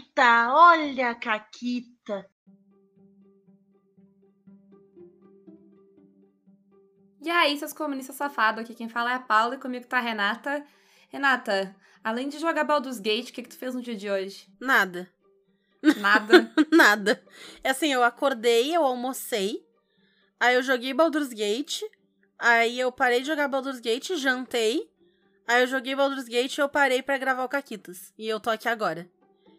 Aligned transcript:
Caquita, 0.00 0.52
olha 0.52 1.10
a 1.10 1.14
Caquita. 1.14 2.26
E 7.22 7.28
aí, 7.28 7.58
seus 7.58 7.72
comunistas 7.72 8.16
safados, 8.16 8.62
aqui 8.62 8.74
quem 8.74 8.88
fala 8.88 9.12
é 9.12 9.14
a 9.14 9.20
Paula 9.20 9.56
e 9.56 9.58
comigo 9.58 9.86
tá 9.86 9.98
a 9.98 10.00
Renata. 10.00 10.64
Renata, 11.10 11.76
além 12.02 12.28
de 12.28 12.38
jogar 12.38 12.64
Baldur's 12.64 12.98
Gate, 12.98 13.28
o 13.28 13.32
que, 13.32 13.42
que 13.42 13.48
tu 13.50 13.58
fez 13.58 13.74
no 13.74 13.82
dia 13.82 13.94
de 13.94 14.10
hoje? 14.10 14.46
Nada. 14.58 15.08
Nada? 15.98 16.50
Nada. 16.72 17.22
É 17.62 17.70
assim, 17.70 17.92
eu 17.92 18.02
acordei, 18.02 18.74
eu 18.74 18.82
almocei, 18.82 19.62
aí 20.38 20.54
eu 20.54 20.62
joguei 20.62 20.94
Baldur's 20.94 21.32
Gate, 21.32 21.82
aí 22.38 22.78
eu 22.80 22.90
parei 22.90 23.20
de 23.20 23.26
jogar 23.26 23.48
Baldur's 23.48 23.80
Gate, 23.80 24.16
jantei, 24.16 24.90
aí 25.46 25.62
eu 25.62 25.66
joguei 25.66 25.94
Baldur's 25.94 26.28
Gate 26.28 26.56
e 26.56 26.60
eu 26.60 26.68
parei 26.68 27.02
para 27.02 27.18
gravar 27.18 27.44
o 27.44 27.48
Caquitas. 27.48 28.14
E 28.16 28.26
eu 28.26 28.40
tô 28.40 28.48
aqui 28.48 28.68
agora. 28.68 29.10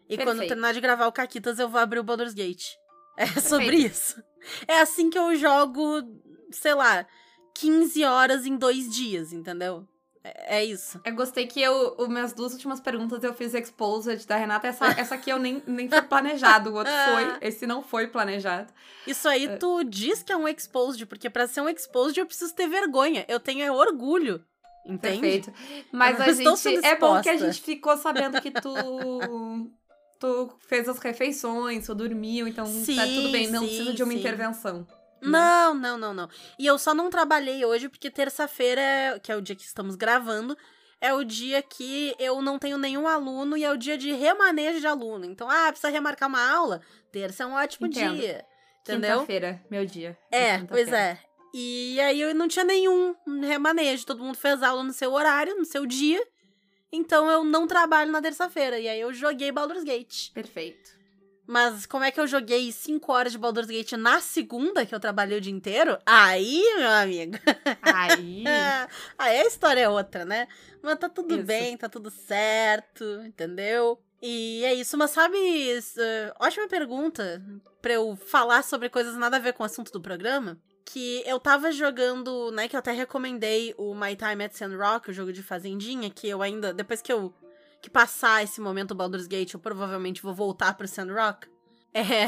E 0.08 0.16
Perfeito. 0.16 0.24
quando 0.24 0.48
terminar 0.48 0.72
de 0.72 0.80
gravar 0.80 1.06
o 1.06 1.12
Caquitas, 1.12 1.58
eu 1.58 1.68
vou 1.68 1.80
abrir 1.80 1.98
o 1.98 2.04
Baldur's 2.04 2.34
Gate. 2.34 2.66
É 3.14 3.26
sobre 3.26 3.76
isso. 3.76 4.22
É 4.66 4.80
assim 4.80 5.10
que 5.10 5.18
eu 5.18 5.36
jogo, 5.36 6.02
sei 6.50 6.74
lá, 6.74 7.06
15 7.54 8.02
horas 8.04 8.46
em 8.46 8.56
dois 8.56 8.90
dias, 8.90 9.34
entendeu? 9.34 9.86
É, 10.24 10.58
é 10.58 10.64
isso. 10.64 11.00
Eu 11.04 11.14
gostei 11.14 11.46
que 11.46 11.60
eu, 11.60 11.96
as 11.98 12.08
minhas 12.08 12.32
duas 12.32 12.52
últimas 12.52 12.80
perguntas 12.80 13.22
eu 13.22 13.34
fiz 13.34 13.54
exposed 13.54 14.26
da 14.26 14.36
Renata. 14.36 14.68
Essa, 14.68 14.86
essa 14.98 15.14
aqui 15.14 15.30
eu 15.30 15.38
nem, 15.38 15.62
nem 15.66 15.88
foi 15.88 16.02
planejado, 16.02 16.70
o 16.70 16.74
outro 16.74 16.92
foi. 16.92 17.38
Esse 17.48 17.66
não 17.66 17.82
foi 17.82 18.06
planejado. 18.06 18.72
Isso 19.06 19.28
aí 19.28 19.58
tu 19.58 19.82
diz 19.84 20.22
que 20.22 20.32
é 20.32 20.36
um 20.36 20.48
exposed, 20.48 21.04
porque 21.06 21.28
pra 21.28 21.46
ser 21.46 21.60
um 21.60 21.68
exposed 21.68 22.18
eu 22.18 22.26
preciso 22.26 22.54
ter 22.54 22.68
vergonha. 22.68 23.24
Eu 23.28 23.40
tenho 23.40 23.62
é 23.62 23.70
orgulho. 23.70 24.44
Entende? 24.84 25.20
Perfeito. 25.20 25.52
Mas 25.92 26.20
a 26.20 26.32
gente. 26.32 26.84
É 26.84 26.96
bom 26.96 27.20
que 27.20 27.28
a 27.28 27.36
gente 27.36 27.60
ficou 27.60 27.96
sabendo 27.96 28.40
que 28.40 28.50
tu. 28.50 28.72
Tu 30.22 30.56
fez 30.68 30.88
as 30.88 31.00
refeições, 31.00 31.84
tu 31.84 31.96
dormiu, 31.96 32.46
então 32.46 32.64
tá 32.64 32.70
Sim, 32.70 33.14
tudo 33.16 33.32
bem, 33.32 33.48
não 33.48 33.62
sim, 33.62 33.66
precisa 33.66 33.92
de 33.92 34.02
uma 34.04 34.12
sim. 34.12 34.20
intervenção. 34.20 34.86
Não, 35.20 35.74
não, 35.74 35.98
não, 35.98 36.14
não. 36.14 36.28
E 36.56 36.64
eu 36.64 36.78
só 36.78 36.94
não 36.94 37.10
trabalhei 37.10 37.64
hoje 37.64 37.88
porque 37.88 38.08
terça-feira, 38.08 39.18
que 39.20 39.32
é 39.32 39.36
o 39.36 39.42
dia 39.42 39.56
que 39.56 39.64
estamos 39.64 39.96
gravando, 39.96 40.56
é 41.00 41.12
o 41.12 41.24
dia 41.24 41.60
que 41.60 42.14
eu 42.20 42.40
não 42.40 42.56
tenho 42.56 42.78
nenhum 42.78 43.08
aluno 43.08 43.56
e 43.56 43.64
é 43.64 43.72
o 43.72 43.76
dia 43.76 43.98
de 43.98 44.12
remanejo 44.12 44.78
de 44.78 44.86
aluno. 44.86 45.24
Então, 45.24 45.50
ah, 45.50 45.66
precisa 45.72 45.88
remarcar 45.88 46.28
uma 46.28 46.48
aula? 46.48 46.80
Terça 47.10 47.42
é 47.42 47.46
um 47.46 47.54
ótimo 47.54 47.88
Entendo. 47.88 48.14
dia. 48.14 48.44
Entendeu? 48.82 49.14
Quinta-feira, 49.14 49.60
meu 49.68 49.84
dia. 49.84 50.16
É, 50.30 50.58
pois 50.58 50.92
é. 50.92 51.18
E 51.52 52.00
aí 52.00 52.20
eu 52.20 52.32
não 52.32 52.46
tinha 52.46 52.64
nenhum 52.64 53.12
remanejo. 53.42 54.06
Todo 54.06 54.22
mundo 54.22 54.38
fez 54.38 54.62
aula 54.62 54.84
no 54.84 54.92
seu 54.92 55.12
horário, 55.12 55.56
no 55.56 55.64
seu 55.64 55.84
dia. 55.84 56.24
Então 56.92 57.30
eu 57.30 57.42
não 57.42 57.66
trabalho 57.66 58.12
na 58.12 58.20
terça-feira. 58.20 58.78
E 58.78 58.86
aí 58.86 59.00
eu 59.00 59.12
joguei 59.14 59.50
Baldur's 59.50 59.82
Gate. 59.82 60.30
Perfeito. 60.32 61.00
Mas 61.46 61.86
como 61.86 62.04
é 62.04 62.10
que 62.10 62.20
eu 62.20 62.26
joguei 62.26 62.70
5 62.70 63.12
horas 63.12 63.32
de 63.32 63.38
Baldur's 63.38 63.66
Gate 63.66 63.92
na 63.92 64.20
segunda, 64.20 64.86
que 64.86 64.94
eu 64.94 65.00
trabalhei 65.00 65.38
o 65.38 65.40
dia 65.40 65.52
inteiro? 65.52 65.98
Aí, 66.06 66.62
meu 66.76 66.90
amigo. 66.90 67.38
Aí. 67.82 68.44
Aí 69.18 69.40
a 69.40 69.46
história 69.46 69.80
é 69.80 69.88
outra, 69.88 70.24
né? 70.24 70.46
Mas 70.80 70.98
tá 70.98 71.08
tudo 71.08 71.34
Isso. 71.34 71.44
bem, 71.44 71.76
tá 71.76 71.88
tudo 71.88 72.10
certo, 72.10 73.04
entendeu? 73.24 74.00
E 74.20 74.64
é 74.64 74.72
isso, 74.72 74.96
mas 74.96 75.10
sabe, 75.10 75.36
ótima 76.38 76.68
pergunta 76.68 77.42
pra 77.80 77.94
eu 77.94 78.14
falar 78.14 78.62
sobre 78.62 78.88
coisas 78.88 79.16
nada 79.16 79.36
a 79.36 79.40
ver 79.40 79.52
com 79.52 79.64
o 79.64 79.66
assunto 79.66 79.90
do 79.90 80.00
programa. 80.00 80.56
Que 80.84 81.22
eu 81.26 81.38
tava 81.38 81.70
jogando, 81.70 82.50
né? 82.50 82.68
Que 82.68 82.76
eu 82.76 82.80
até 82.80 82.92
recomendei 82.92 83.74
o 83.78 83.94
My 83.94 84.16
Time 84.16 84.44
at 84.44 84.52
Sandrock, 84.52 85.10
o 85.10 85.12
jogo 85.12 85.32
de 85.32 85.42
fazendinha, 85.42 86.10
que 86.10 86.28
eu 86.28 86.42
ainda, 86.42 86.72
depois 86.72 87.00
que 87.00 87.12
eu 87.12 87.32
que 87.82 87.90
passar 87.90 88.44
esse 88.44 88.60
momento 88.60 88.94
Baldur's 88.94 89.26
Gate, 89.26 89.54
eu 89.54 89.60
provavelmente 89.60 90.22
vou 90.22 90.32
voltar 90.32 90.74
pro 90.74 90.88
Sandrock. 90.88 91.50
É. 91.94 92.24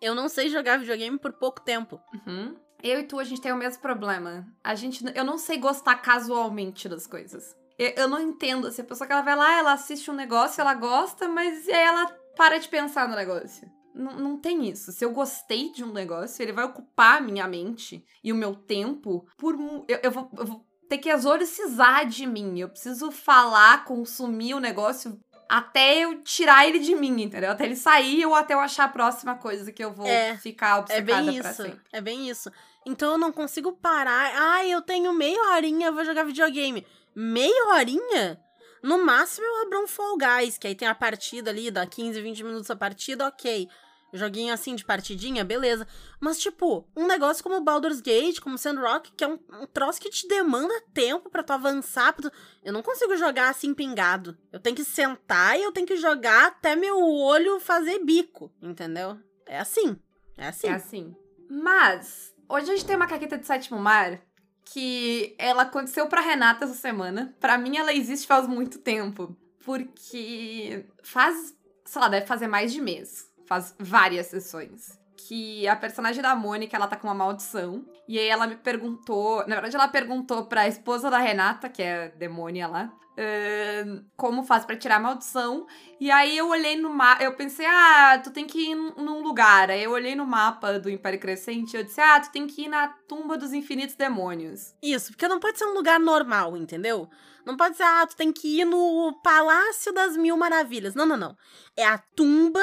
Eu 0.00 0.12
não 0.12 0.28
sei 0.28 0.48
jogar 0.48 0.76
videogame 0.76 1.16
por 1.16 1.32
pouco 1.34 1.60
tempo. 1.60 2.00
Uhum. 2.26 2.56
Eu 2.82 2.98
e 2.98 3.04
tu, 3.04 3.20
a 3.20 3.22
gente 3.22 3.40
tem 3.40 3.52
o 3.52 3.56
mesmo 3.56 3.80
problema. 3.80 4.44
A 4.64 4.74
gente, 4.74 5.04
eu 5.14 5.24
não 5.24 5.38
sei 5.38 5.56
gostar 5.56 5.94
casualmente 5.94 6.88
das 6.88 7.06
coisas. 7.06 7.54
Eu, 7.78 7.90
eu 7.90 8.08
não 8.08 8.20
entendo. 8.20 8.72
Se 8.72 8.80
a 8.80 8.84
pessoa 8.84 9.06
que 9.06 9.12
ela 9.12 9.22
vai 9.22 9.36
lá, 9.36 9.56
ela 9.56 9.72
assiste 9.72 10.10
um 10.10 10.14
negócio, 10.14 10.60
ela 10.60 10.74
gosta, 10.74 11.28
mas 11.28 11.68
aí 11.68 11.80
ela 11.80 12.06
para 12.36 12.58
de 12.58 12.68
pensar 12.68 13.08
no 13.08 13.14
negócio. 13.14 13.70
Não, 13.94 14.18
não 14.18 14.38
tem 14.38 14.68
isso. 14.68 14.92
Se 14.92 15.04
eu 15.04 15.12
gostei 15.12 15.70
de 15.70 15.84
um 15.84 15.92
negócio, 15.92 16.42
ele 16.42 16.52
vai 16.52 16.64
ocupar 16.64 17.18
a 17.18 17.20
minha 17.20 17.46
mente 17.46 18.04
e 18.22 18.32
o 18.32 18.36
meu 18.36 18.54
tempo 18.54 19.26
por. 19.36 19.54
Eu, 19.88 19.98
eu 20.02 20.10
vou, 20.10 20.30
eu 20.38 20.46
vou 20.46 20.66
ter 20.88 20.98
que 20.98 21.08
exorcizar 21.10 22.06
de 22.06 22.26
mim. 22.26 22.58
Eu 22.58 22.68
preciso 22.68 23.10
falar, 23.10 23.84
consumir 23.84 24.54
o 24.54 24.60
negócio 24.60 25.18
até 25.48 25.98
eu 25.98 26.22
tirar 26.22 26.66
ele 26.66 26.78
de 26.78 26.94
mim, 26.94 27.22
entendeu? 27.22 27.50
Até 27.50 27.64
ele 27.66 27.76
sair 27.76 28.24
ou 28.24 28.34
até 28.34 28.54
eu 28.54 28.60
achar 28.60 28.84
a 28.84 28.88
próxima 28.88 29.34
coisa 29.34 29.70
que 29.70 29.84
eu 29.84 29.92
vou 29.92 30.06
É, 30.06 30.36
ficar 30.38 30.76
É 30.76 30.80
obcecada 30.80 31.22
bem 31.30 31.40
pra 31.40 31.50
isso. 31.50 31.62
sempre. 31.62 31.80
É 31.92 32.00
bem 32.00 32.28
isso. 32.30 32.50
Então 32.86 33.12
eu 33.12 33.18
não 33.18 33.30
consigo 33.30 33.72
parar. 33.72 34.32
Ai, 34.34 34.70
eu 34.70 34.80
tenho 34.80 35.12
meia 35.12 35.40
horinha, 35.52 35.88
eu 35.88 35.92
vou 35.92 36.04
jogar 36.04 36.24
videogame. 36.24 36.86
Meia 37.14 37.74
horinha? 37.74 38.40
No 38.82 39.04
máximo 39.04 39.46
eu 39.46 39.62
abro 39.62 39.82
um 39.84 39.86
Fall 39.86 40.16
Guys, 40.18 40.58
que 40.58 40.66
aí 40.66 40.74
tem 40.74 40.88
a 40.88 40.94
partida 40.94 41.50
ali, 41.50 41.70
dá 41.70 41.86
15, 41.86 42.20
20 42.20 42.42
minutos 42.44 42.70
a 42.70 42.76
partida, 42.76 43.26
ok. 43.26 43.68
Joguinho 44.14 44.52
assim 44.52 44.74
de 44.74 44.84
partidinha, 44.84 45.42
beleza. 45.42 45.88
Mas, 46.20 46.38
tipo, 46.38 46.86
um 46.94 47.06
negócio 47.06 47.42
como 47.42 47.62
Baldur's 47.62 48.00
Gate, 48.02 48.40
como 48.40 48.58
Sandrock, 48.58 49.10
que 49.12 49.24
é 49.24 49.28
um, 49.28 49.38
um 49.62 49.66
troço 49.66 49.98
que 49.98 50.10
te 50.10 50.28
demanda 50.28 50.74
tempo 50.92 51.30
pra 51.30 51.42
tu 51.42 51.52
avançar. 51.54 52.12
pra 52.12 52.28
tu- 52.28 52.36
Eu 52.62 52.74
não 52.74 52.82
consigo 52.82 53.16
jogar 53.16 53.48
assim 53.48 53.72
pingado. 53.72 54.36
Eu 54.52 54.60
tenho 54.60 54.76
que 54.76 54.84
sentar 54.84 55.58
e 55.58 55.62
eu 55.62 55.72
tenho 55.72 55.86
que 55.86 55.96
jogar 55.96 56.48
até 56.48 56.76
meu 56.76 57.00
olho 57.00 57.58
fazer 57.58 58.00
bico, 58.04 58.52
entendeu? 58.60 59.18
É 59.46 59.58
assim. 59.58 59.96
É 60.36 60.48
assim. 60.48 60.66
É 60.66 60.72
assim. 60.72 61.16
Mas, 61.48 62.34
hoje 62.48 62.70
a 62.70 62.74
gente 62.74 62.84
tem 62.84 62.96
uma 62.96 63.06
caqueta 63.06 63.38
de 63.38 63.46
sétimo 63.46 63.78
mar 63.78 64.20
que 64.64 65.34
ela 65.38 65.62
aconteceu 65.62 66.06
pra 66.06 66.20
Renata 66.20 66.64
essa 66.64 66.74
semana. 66.74 67.34
Pra 67.40 67.58
mim, 67.58 67.76
ela 67.76 67.92
existe 67.92 68.26
faz 68.26 68.46
muito 68.46 68.78
tempo. 68.78 69.36
Porque 69.64 70.84
faz, 71.02 71.54
sei 71.84 72.00
lá, 72.00 72.08
deve 72.08 72.26
fazer 72.26 72.48
mais 72.48 72.72
de 72.72 72.80
mês. 72.80 73.30
Faz 73.46 73.74
várias 73.78 74.26
sessões. 74.26 74.98
Que 75.16 75.68
a 75.68 75.76
personagem 75.76 76.22
da 76.22 76.34
Mônica, 76.34 76.76
ela 76.76 76.88
tá 76.88 76.96
com 76.96 77.06
uma 77.06 77.14
maldição. 77.14 77.84
E 78.12 78.18
aí 78.18 78.28
ela 78.28 78.46
me 78.46 78.56
perguntou. 78.56 79.38
Na 79.46 79.54
verdade, 79.54 79.74
ela 79.74 79.88
perguntou 79.88 80.44
pra 80.44 80.68
esposa 80.68 81.10
da 81.10 81.16
Renata, 81.16 81.70
que 81.70 81.82
é 81.82 82.10
demônia 82.10 82.68
lá. 82.68 82.92
ahn, 83.16 84.04
como 84.18 84.42
faz 84.42 84.66
pra 84.66 84.76
tirar 84.76 84.96
a 84.96 85.00
maldição. 85.00 85.66
E 85.98 86.10
aí 86.10 86.36
eu 86.36 86.48
olhei 86.48 86.76
no 86.76 86.90
mapa, 86.90 87.22
eu 87.22 87.34
pensei, 87.34 87.64
ah, 87.66 88.20
tu 88.22 88.30
tem 88.30 88.46
que 88.46 88.70
ir 88.70 88.74
num 88.74 89.22
lugar. 89.22 89.70
Aí 89.70 89.82
eu 89.84 89.92
olhei 89.92 90.14
no 90.14 90.26
mapa 90.26 90.78
do 90.78 90.90
Império 90.90 91.18
Crescente 91.18 91.72
e 91.72 91.78
eu 91.78 91.84
disse, 91.84 92.02
ah, 92.02 92.20
tu 92.20 92.30
tem 92.30 92.46
que 92.46 92.64
ir 92.64 92.68
na 92.68 92.88
tumba 93.08 93.38
dos 93.38 93.54
infinitos 93.54 93.96
demônios. 93.96 94.74
Isso, 94.82 95.12
porque 95.12 95.26
não 95.26 95.40
pode 95.40 95.58
ser 95.58 95.64
um 95.64 95.72
lugar 95.72 95.98
normal, 95.98 96.54
entendeu? 96.54 97.08
Não 97.46 97.56
pode 97.56 97.78
ser, 97.78 97.82
ah, 97.82 98.06
tu 98.06 98.14
tem 98.14 98.30
que 98.30 98.60
ir 98.60 98.66
no 98.66 99.18
Palácio 99.24 99.90
das 99.90 100.18
Mil 100.18 100.36
Maravilhas. 100.36 100.94
Não, 100.94 101.06
não, 101.06 101.16
não. 101.16 101.34
É 101.74 101.86
a 101.86 101.96
tumba 102.14 102.60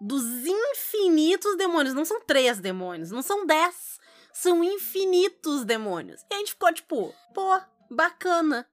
dos 0.00 0.24
infinitos 0.46 1.54
demônios. 1.58 1.94
Não 1.94 2.06
são 2.06 2.20
três 2.22 2.58
demônios, 2.60 3.10
não 3.10 3.20
são 3.20 3.44
dez. 3.44 4.00
São 4.40 4.64
infinitos 4.64 5.66
demônios. 5.66 6.24
E 6.30 6.34
a 6.34 6.38
gente 6.38 6.52
ficou 6.52 6.72
tipo, 6.72 7.14
pô, 7.34 7.60
bacana. 7.90 8.66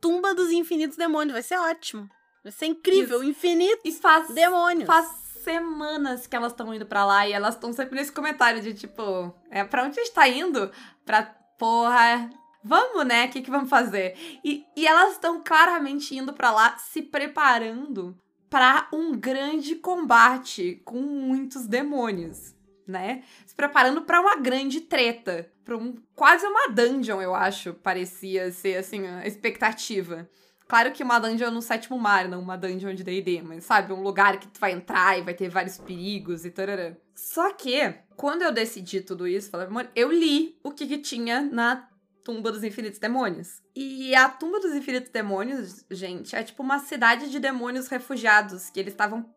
Tumba 0.00 0.34
dos 0.34 0.50
infinitos 0.50 0.96
demônios, 0.96 1.34
vai 1.34 1.42
ser 1.42 1.58
ótimo. 1.58 2.08
Vai 2.42 2.50
ser 2.50 2.64
incrível, 2.66 3.22
infinitos 3.22 3.82
E 3.84 3.92
faz, 3.92 4.28
demônios. 4.32 4.86
faz 4.86 5.06
semanas 5.44 6.26
que 6.26 6.34
elas 6.34 6.52
estão 6.52 6.72
indo 6.72 6.86
pra 6.86 7.04
lá 7.04 7.28
e 7.28 7.32
elas 7.32 7.54
estão 7.54 7.70
sempre 7.70 7.96
nesse 7.96 8.10
comentário 8.10 8.62
de 8.62 8.72
tipo, 8.72 9.34
é, 9.50 9.62
pra 9.62 9.84
onde 9.84 10.00
a 10.00 10.02
gente 10.04 10.14
tá 10.14 10.26
indo? 10.26 10.70
Pra 11.04 11.22
porra. 11.58 12.30
Vamos, 12.64 13.04
né? 13.04 13.26
O 13.26 13.30
que, 13.30 13.42
que 13.42 13.50
vamos 13.50 13.68
fazer? 13.68 14.16
E, 14.42 14.64
e 14.74 14.86
elas 14.86 15.12
estão 15.12 15.42
claramente 15.44 16.16
indo 16.16 16.32
pra 16.32 16.50
lá 16.50 16.78
se 16.78 17.02
preparando 17.02 18.18
pra 18.48 18.88
um 18.90 19.12
grande 19.12 19.74
combate 19.76 20.80
com 20.82 20.98
muitos 21.00 21.66
demônios, 21.66 22.54
né? 22.90 23.22
Se 23.46 23.54
preparando 23.54 24.02
pra 24.02 24.20
uma 24.20 24.36
grande 24.36 24.80
treta, 24.80 25.50
pra 25.64 25.76
um 25.76 25.94
quase 26.14 26.44
uma 26.44 26.68
dungeon, 26.68 27.22
eu 27.22 27.34
acho, 27.34 27.72
parecia 27.74 28.50
ser 28.52 28.76
assim 28.76 29.06
a 29.06 29.26
expectativa. 29.26 30.28
Claro 30.70 30.92
que 30.92 31.02
uma 31.02 31.18
dungeon 31.18 31.50
no 31.50 31.62
sétimo 31.62 31.98
mar, 31.98 32.28
não 32.28 32.40
uma 32.40 32.56
dungeon 32.56 32.94
de 32.94 33.02
D&D, 33.02 33.42
mas 33.42 33.64
sabe, 33.64 33.92
um 33.92 34.02
lugar 34.02 34.38
que 34.38 34.46
tu 34.46 34.60
vai 34.60 34.70
entrar 34.70 35.18
e 35.18 35.22
vai 35.22 35.34
ter 35.34 35.48
vários 35.48 35.78
perigos 35.78 36.44
e 36.44 36.50
tarará. 36.50 36.94
Só 37.12 37.52
que, 37.52 37.92
quando 38.16 38.42
eu 38.42 38.52
decidi 38.52 39.00
tudo 39.00 39.26
isso, 39.26 39.50
falei, 39.50 39.66
eu 39.96 40.12
li 40.12 40.56
o 40.62 40.70
que, 40.70 40.86
que 40.86 40.98
tinha 40.98 41.42
na 41.42 41.88
Tumba 42.22 42.52
dos 42.52 42.62
Infinitos 42.62 43.00
Demônios. 43.00 43.60
E 43.74 44.14
a 44.14 44.28
Tumba 44.28 44.60
dos 44.60 44.72
Infinitos 44.72 45.10
Demônios, 45.10 45.84
gente, 45.90 46.36
é 46.36 46.42
tipo 46.44 46.62
uma 46.62 46.78
cidade 46.78 47.30
de 47.30 47.40
demônios 47.40 47.88
refugiados, 47.88 48.70
que 48.70 48.78
eles 48.78 48.92
estavam 48.92 49.28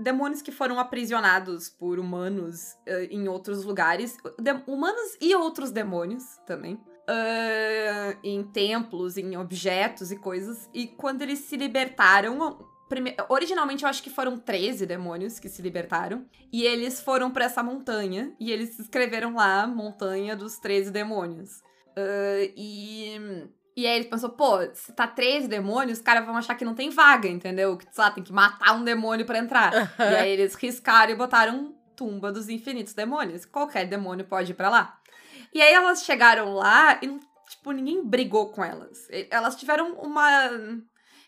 demônios 0.00 0.42
que 0.42 0.52
foram 0.52 0.78
aprisionados 0.78 1.68
por 1.68 1.98
humanos 1.98 2.76
eh, 2.86 3.08
em 3.10 3.28
outros 3.28 3.64
lugares, 3.64 4.16
humanos 4.66 5.16
e 5.20 5.34
outros 5.34 5.70
demônios 5.70 6.24
também 6.46 6.78
ah, 7.08 8.14
em 8.22 8.42
templos, 8.42 9.16
em 9.16 9.34
objetos 9.36 10.12
e 10.12 10.16
coisas. 10.16 10.68
E 10.74 10.86
quando 10.86 11.22
eles 11.22 11.38
se 11.38 11.56
libertaram, 11.56 12.58
Prime... 12.86 13.14
Originalmente 13.30 13.84
eu 13.84 13.88
acho 13.88 14.02
que 14.02 14.10
foram 14.10 14.38
13 14.38 14.84
demônios 14.84 15.38
que 15.38 15.48
se 15.48 15.62
libertaram. 15.62 16.26
E 16.52 16.64
eles 16.64 17.00
foram 17.00 17.30
para 17.30 17.46
essa 17.46 17.62
montanha. 17.62 18.34
E 18.38 18.52
eles 18.52 18.78
escreveram 18.78 19.34
lá 19.34 19.66
Montanha 19.66 20.36
dos 20.36 20.58
13 20.58 20.90
Demônios. 20.90 21.60
Uh, 21.96 22.52
e. 22.56 23.48
E 23.78 23.86
aí 23.86 23.94
eles 23.94 24.08
pensou, 24.08 24.30
pô, 24.30 24.58
se 24.74 24.92
tá 24.92 25.06
13 25.06 25.46
demônios, 25.46 25.98
os 25.98 26.04
caras 26.04 26.26
vão 26.26 26.36
achar 26.36 26.56
que 26.56 26.64
não 26.64 26.74
tem 26.74 26.90
vaga, 26.90 27.28
entendeu? 27.28 27.76
Que, 27.76 27.84
sei 27.84 28.02
lá, 28.02 28.10
tem 28.10 28.24
que 28.24 28.32
matar 28.32 28.74
um 28.74 28.82
demônio 28.82 29.24
para 29.24 29.38
entrar. 29.38 29.72
e 29.96 30.16
aí 30.16 30.30
eles 30.30 30.56
riscaram 30.56 31.12
e 31.12 31.14
botaram 31.14 31.72
tumba 31.94 32.32
dos 32.32 32.48
infinitos 32.48 32.92
demônios. 32.92 33.44
Qualquer 33.44 33.86
demônio 33.86 34.26
pode 34.26 34.50
ir 34.50 34.56
pra 34.56 34.68
lá. 34.68 34.98
E 35.54 35.62
aí 35.62 35.72
elas 35.72 36.02
chegaram 36.02 36.54
lá 36.54 36.98
e, 37.00 37.20
tipo, 37.48 37.70
ninguém 37.70 38.04
brigou 38.04 38.50
com 38.50 38.64
elas. 38.64 39.06
Elas 39.30 39.54
tiveram 39.54 39.92
uma 39.92 40.50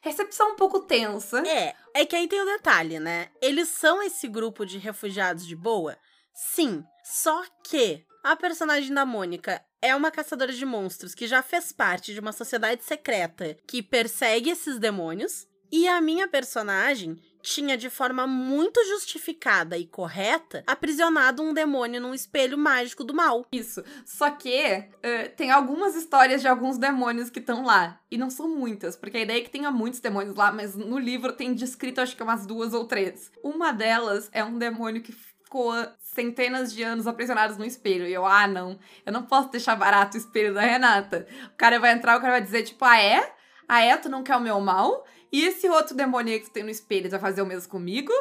recepção 0.03 0.55
um 0.55 0.57
pouco 0.57 0.81
tensa. 0.81 1.47
É, 1.47 1.73
é 1.95 2.05
que 2.05 2.17
aí 2.17 2.27
tem 2.27 2.43
o 2.43 2.47
detalhe, 2.47 2.99
né? 2.99 3.29
Eles 3.41 3.69
são 3.69 4.03
esse 4.03 4.27
grupo 4.27 4.67
de 4.67 4.77
refugiados 4.77 5.47
de 5.47 5.55
boa? 5.55 5.97
Sim. 6.35 6.83
Só 7.05 7.45
que 7.63 8.05
a 8.25 8.35
personagem 8.35 8.93
da 8.93 9.07
Mônica 9.07 9.63
é 9.83 9.95
uma 9.95 10.11
caçadora 10.11 10.53
de 10.53 10.65
monstros 10.65 11.15
que 11.15 11.27
já 11.27 11.43
fez 11.43 11.73
parte 11.73 12.13
de 12.13 12.21
uma 12.21 12.33
sociedade 12.33 12.85
secreta 12.85 13.57
que 13.67 13.83
persegue 13.83 14.51
esses 14.51 14.79
demônios. 14.79 15.49
E 15.73 15.87
a 15.87 16.01
minha 16.01 16.27
personagem 16.27 17.17
tinha 17.43 17.77
de 17.77 17.89
forma 17.89 18.27
muito 18.27 18.85
justificada 18.87 19.79
e 19.79 19.87
correta 19.87 20.63
aprisionado 20.67 21.43
um 21.43 21.55
demônio 21.55 22.01
num 22.01 22.15
espelho 22.15 22.59
mágico 22.59 23.05
do 23.05 23.15
mal. 23.15 23.47
Isso. 23.53 23.83
Só 24.05 24.31
que 24.31 24.59
uh, 24.59 25.37
tem 25.37 25.51
algumas 25.51 25.95
histórias 25.95 26.41
de 26.41 26.49
alguns 26.49 26.77
demônios 26.77 27.31
que 27.31 27.39
estão 27.39 27.65
lá. 27.65 28.01
E 28.11 28.19
não 28.19 28.31
são 28.31 28.49
muitas, 28.49 28.97
porque 28.97 29.19
a 29.19 29.21
ideia 29.21 29.39
é 29.39 29.43
que 29.43 29.51
tenha 29.51 29.71
muitos 29.71 30.01
demônios 30.01 30.35
lá, 30.35 30.53
mas 30.53 30.75
no 30.75 30.99
livro 30.99 31.33
tem 31.33 31.55
descrito 31.55 32.01
acho 32.01 32.17
que 32.17 32.23
umas 32.23 32.45
duas 32.47 32.75
ou 32.75 32.85
três. 32.85 33.31
Uma 33.43 33.73
delas 33.73 34.29
é 34.33 34.45
um 34.45 34.59
demônio 34.59 35.03
que 35.03 35.13
ficou 35.51 35.75
centenas 35.99 36.73
de 36.73 36.85
anos 36.85 37.09
aprisionados 37.09 37.59
no 37.59 37.65
espelho. 37.65 38.07
E 38.07 38.13
eu, 38.13 38.25
ah, 38.25 38.47
não, 38.47 38.79
eu 39.05 39.13
não 39.13 39.25
posso 39.25 39.51
deixar 39.51 39.75
barato 39.75 40.17
o 40.17 40.21
espelho 40.21 40.55
da 40.55 40.61
Renata. 40.61 41.27
O 41.53 41.57
cara 41.57 41.81
vai 41.81 41.91
entrar, 41.91 42.17
o 42.17 42.21
cara 42.21 42.35
vai 42.35 42.41
dizer, 42.41 42.63
tipo, 42.63 42.85
ah, 42.85 43.03
é? 43.03 43.35
Ah, 43.69 43.81
é? 43.81 43.97
Tu 43.97 44.09
não 44.09 44.23
quer 44.23 44.37
o 44.37 44.41
meu 44.41 44.61
mal? 44.61 45.05
E 45.33 45.45
esse 45.45 45.69
outro 45.69 45.97
demônio 45.97 46.41
que 46.41 46.51
tem 46.51 46.63
no 46.63 46.71
espelho 46.71 47.11
vai 47.11 47.19
fazer 47.19 47.43
o 47.43 47.47
mesmo 47.47 47.69
comigo. 47.69 48.13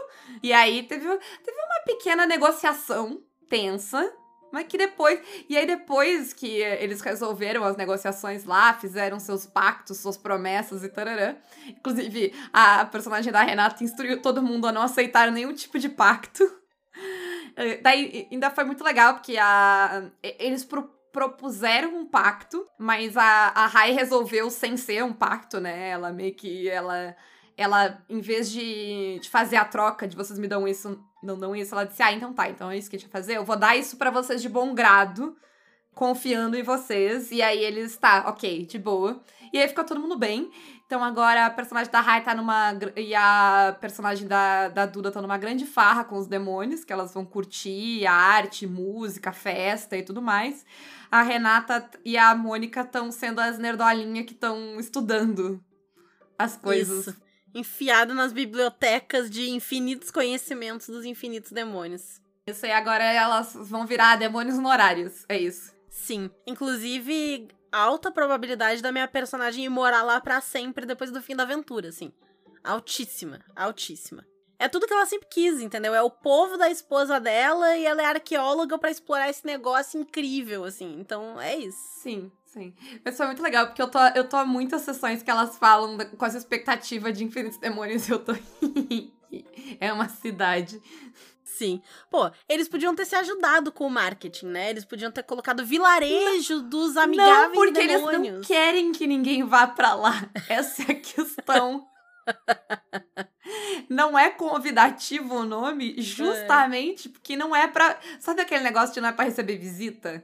E 0.42 0.52
aí 0.52 0.81
teve, 0.84 1.06
teve 1.06 1.58
uma 1.58 1.84
pequena 1.86 2.26
negociação 2.26 3.22
tensa. 3.48 4.12
Mas 4.52 4.66
que 4.66 4.80
depois. 4.80 5.20
E 5.48 5.56
aí, 5.56 5.68
depois 5.68 6.34
que 6.34 6.48
eles 6.48 7.02
resolveram 7.02 7.64
as 7.64 7.78
negociações 7.78 8.46
lá, 8.46 8.74
fizeram 8.74 9.20
seus 9.20 9.46
pactos, 9.46 10.00
suas 10.00 10.18
promessas 10.18 10.84
e 10.84 10.90
tararã. 10.90 11.36
Inclusive, 11.68 12.34
a 12.52 12.84
personagem 12.86 13.31
da 13.31 13.44
Renata 13.44 13.84
instruiu 13.84 14.20
todo 14.20 14.42
mundo 14.42 14.66
a 14.66 14.72
não 14.72 14.81
aceitar 14.81 15.31
nenhum 15.31 15.54
tipo 15.54 15.78
de 15.78 15.90
pacto. 15.90 16.59
Daí 17.82 18.28
ainda 18.32 18.50
foi 18.50 18.64
muito 18.64 18.84
legal, 18.84 19.16
porque 19.16 19.38
a, 19.38 20.04
eles 20.24 20.64
pro, 20.64 20.84
propuseram 21.12 21.96
um 21.98 22.06
pacto, 22.06 22.66
mas 22.78 23.18
a, 23.18 23.52
a 23.54 23.68
Rai 23.68 23.92
resolveu 23.92 24.50
sem 24.50 24.78
ser 24.78 25.04
um 25.04 25.14
pacto, 25.14 25.60
né? 25.60 25.90
Ela 25.90 26.12
meio 26.12 26.34
que. 26.34 26.70
Ela, 26.70 27.16
ela 27.58 28.02
em 28.08 28.22
vez 28.22 28.50
de, 28.50 29.20
de 29.20 29.30
fazer 29.30 29.58
a 29.58 29.66
troca 29.66 30.08
de 30.08 30.16
vocês 30.16 30.40
me 30.40 30.48
dão 30.48 30.68
isso, 30.68 31.04
não 31.22 31.38
dão 31.38 31.56
isso, 31.56 31.74
ela 31.74 31.86
disse: 31.86 32.02
Ah, 32.02 32.14
então 32.14 32.34
tá, 32.34 32.50
então 32.50 32.72
é 32.72 32.78
isso 32.78 32.90
que 32.90 32.96
a 32.96 33.00
gente 33.00 33.10
vai 33.10 33.22
fazer. 33.22 33.38
Eu 33.38 33.46
vou 33.46 33.58
dar 33.58 33.76
isso 33.76 33.98
para 33.98 34.10
vocês 34.10 34.42
de 34.42 34.48
bom 34.48 34.74
grado, 34.74 35.36
confiando 35.94 36.58
em 36.58 36.64
vocês. 36.64 37.32
E 37.32 37.42
aí 37.42 37.64
eles, 37.64 37.98
tá, 37.98 38.26
ok, 38.28 38.66
de 38.66 38.80
boa. 38.80 39.22
E 39.52 39.60
aí 39.60 39.68
ficou 39.68 39.84
todo 39.84 40.00
mundo 40.00 40.18
bem. 40.18 40.50
Então 40.90 41.04
agora 41.04 41.46
a 41.46 41.50
personagem 41.52 41.92
da 41.92 42.02
Rai 42.02 42.24
tá 42.24 42.34
numa. 42.34 42.72
E 42.96 43.14
a 43.14 43.78
personagem 43.80 44.28
da, 44.28 44.70
da 44.70 44.88
Duda 44.88 45.12
tá 45.12 45.22
numa 45.22 45.38
grande 45.38 45.68
farra 45.68 46.04
com 46.04 46.18
os 46.18 46.26
demônios, 46.26 46.84
que 46.84 46.92
elas 46.92 47.14
vão 47.14 47.24
curtir 47.24 48.08
arte, 48.08 48.66
música, 48.66 49.32
festa 49.32 49.96
e 49.96 50.02
tudo 50.02 50.20
mais 50.20 50.66
a 51.12 51.22
Renata 51.22 51.90
e 52.06 52.18
a 52.18 52.36
Mônica 52.36 52.82
estão 52.82 53.12
sendo 53.12 53.40
as 53.40 53.58
nerdolinhas 53.58 54.26
que 54.26 54.34
estão 54.34 54.80
estudando 54.80 55.64
as 56.38 56.56
coisas. 56.56 57.08
Isso. 57.08 57.22
Enfiado 57.54 58.14
nas 58.14 58.32
bibliotecas 58.32 59.30
de 59.30 59.50
infinitos 59.50 60.12
conhecimentos 60.12 60.88
dos 60.88 61.04
infinitos 61.04 61.52
demônios. 61.52 62.22
Isso 62.46 62.66
aí, 62.66 62.72
agora 62.72 63.04
elas 63.04 63.54
vão 63.56 63.88
virar 63.88 64.18
demônios 64.18 64.58
honorários. 64.58 65.26
É 65.28 65.38
isso. 65.38 65.74
Sim. 65.90 66.30
Inclusive, 66.46 67.48
alta 67.71 68.12
probabilidade 68.12 68.81
da 68.81 68.92
minha 68.92 69.07
personagem 69.07 69.66
ir 69.66 69.69
morar 69.69 70.04
lá 70.04 70.19
para 70.19 70.42
sempre 70.42 70.86
depois 70.86 71.12
do 71.12 71.21
fim 71.21 71.36
da 71.36 71.44
aventura, 71.44 71.89
assim. 71.89 72.12
Altíssima, 72.63 73.39
altíssima. 73.56 74.25
É 74.62 74.68
tudo 74.68 74.86
que 74.86 74.94
ela 74.94 75.06
sempre 75.06 75.30
quis, 75.31 75.62
entendeu? 75.62 75.95
É 75.95 76.01
o 76.01 76.10
povo 76.10 76.57
da 76.57 76.69
esposa 76.69 77.18
dela 77.18 77.77
e 77.77 77.86
ela 77.86 78.01
é 78.01 78.06
arqueóloga 78.06 78.77
para 78.77 78.92
explorar 78.92 79.30
esse 79.30 79.45
negócio 79.45 80.00
incrível, 80.00 80.66
assim. 80.66 81.00
Então, 81.00 81.39
é 81.39 81.56
isso. 81.56 81.80
Sim, 82.01 82.30
sim. 82.45 82.75
Mas 83.04 83.16
foi 83.16 83.25
muito 83.27 83.42
legal, 83.42 83.68
porque 83.68 83.81
eu 83.81 83.89
tô, 83.89 84.00
eu 84.13 84.27
tô 84.27 84.36
há 84.36 84.44
muitas 84.44 84.81
sessões 84.81 85.24
que 85.24 85.31
elas 85.31 85.57
falam 85.57 85.98
com 85.98 86.25
essa 86.25 86.38
expectativa 86.38 87.10
de 87.10 87.24
infinitos 87.24 87.57
demônios 87.57 88.10
e 88.10 88.12
eu 88.12 88.19
tô. 88.19 88.33
é 89.80 89.94
uma 89.94 90.10
cidade. 90.10 90.81
Sim. 91.60 91.82
Pô, 92.10 92.32
eles 92.48 92.70
podiam 92.70 92.96
ter 92.96 93.04
se 93.04 93.16
ajudado 93.16 93.70
com 93.70 93.86
o 93.86 93.90
marketing, 93.90 94.46
né? 94.46 94.70
Eles 94.70 94.86
podiam 94.86 95.12
ter 95.12 95.24
colocado 95.24 95.66
vilarejo 95.66 96.62
não, 96.62 96.70
dos 96.70 96.96
amigáveis 96.96 97.50
não, 97.50 97.52
porque 97.52 97.86
demônios. 97.86 98.14
eles 98.14 98.32
não 98.32 98.42
querem 98.42 98.92
que 98.94 99.06
ninguém 99.06 99.44
vá 99.44 99.68
para 99.68 99.94
lá. 99.94 100.30
Essa 100.48 100.84
é 100.84 100.92
a 100.94 100.96
questão. 100.96 101.86
não 103.90 104.18
é 104.18 104.30
convidativo 104.30 105.36
o 105.36 105.46
nome, 105.46 106.02
justamente 106.02 107.10
é. 107.10 107.12
porque 107.12 107.36
não 107.36 107.54
é 107.54 107.68
pra. 107.68 108.00
Sabe 108.22 108.42
aquele 108.42 108.64
negócio 108.64 108.94
de 108.94 109.02
não 109.02 109.10
é 109.10 109.12
pra 109.12 109.26
receber 109.26 109.58
visita? 109.58 110.24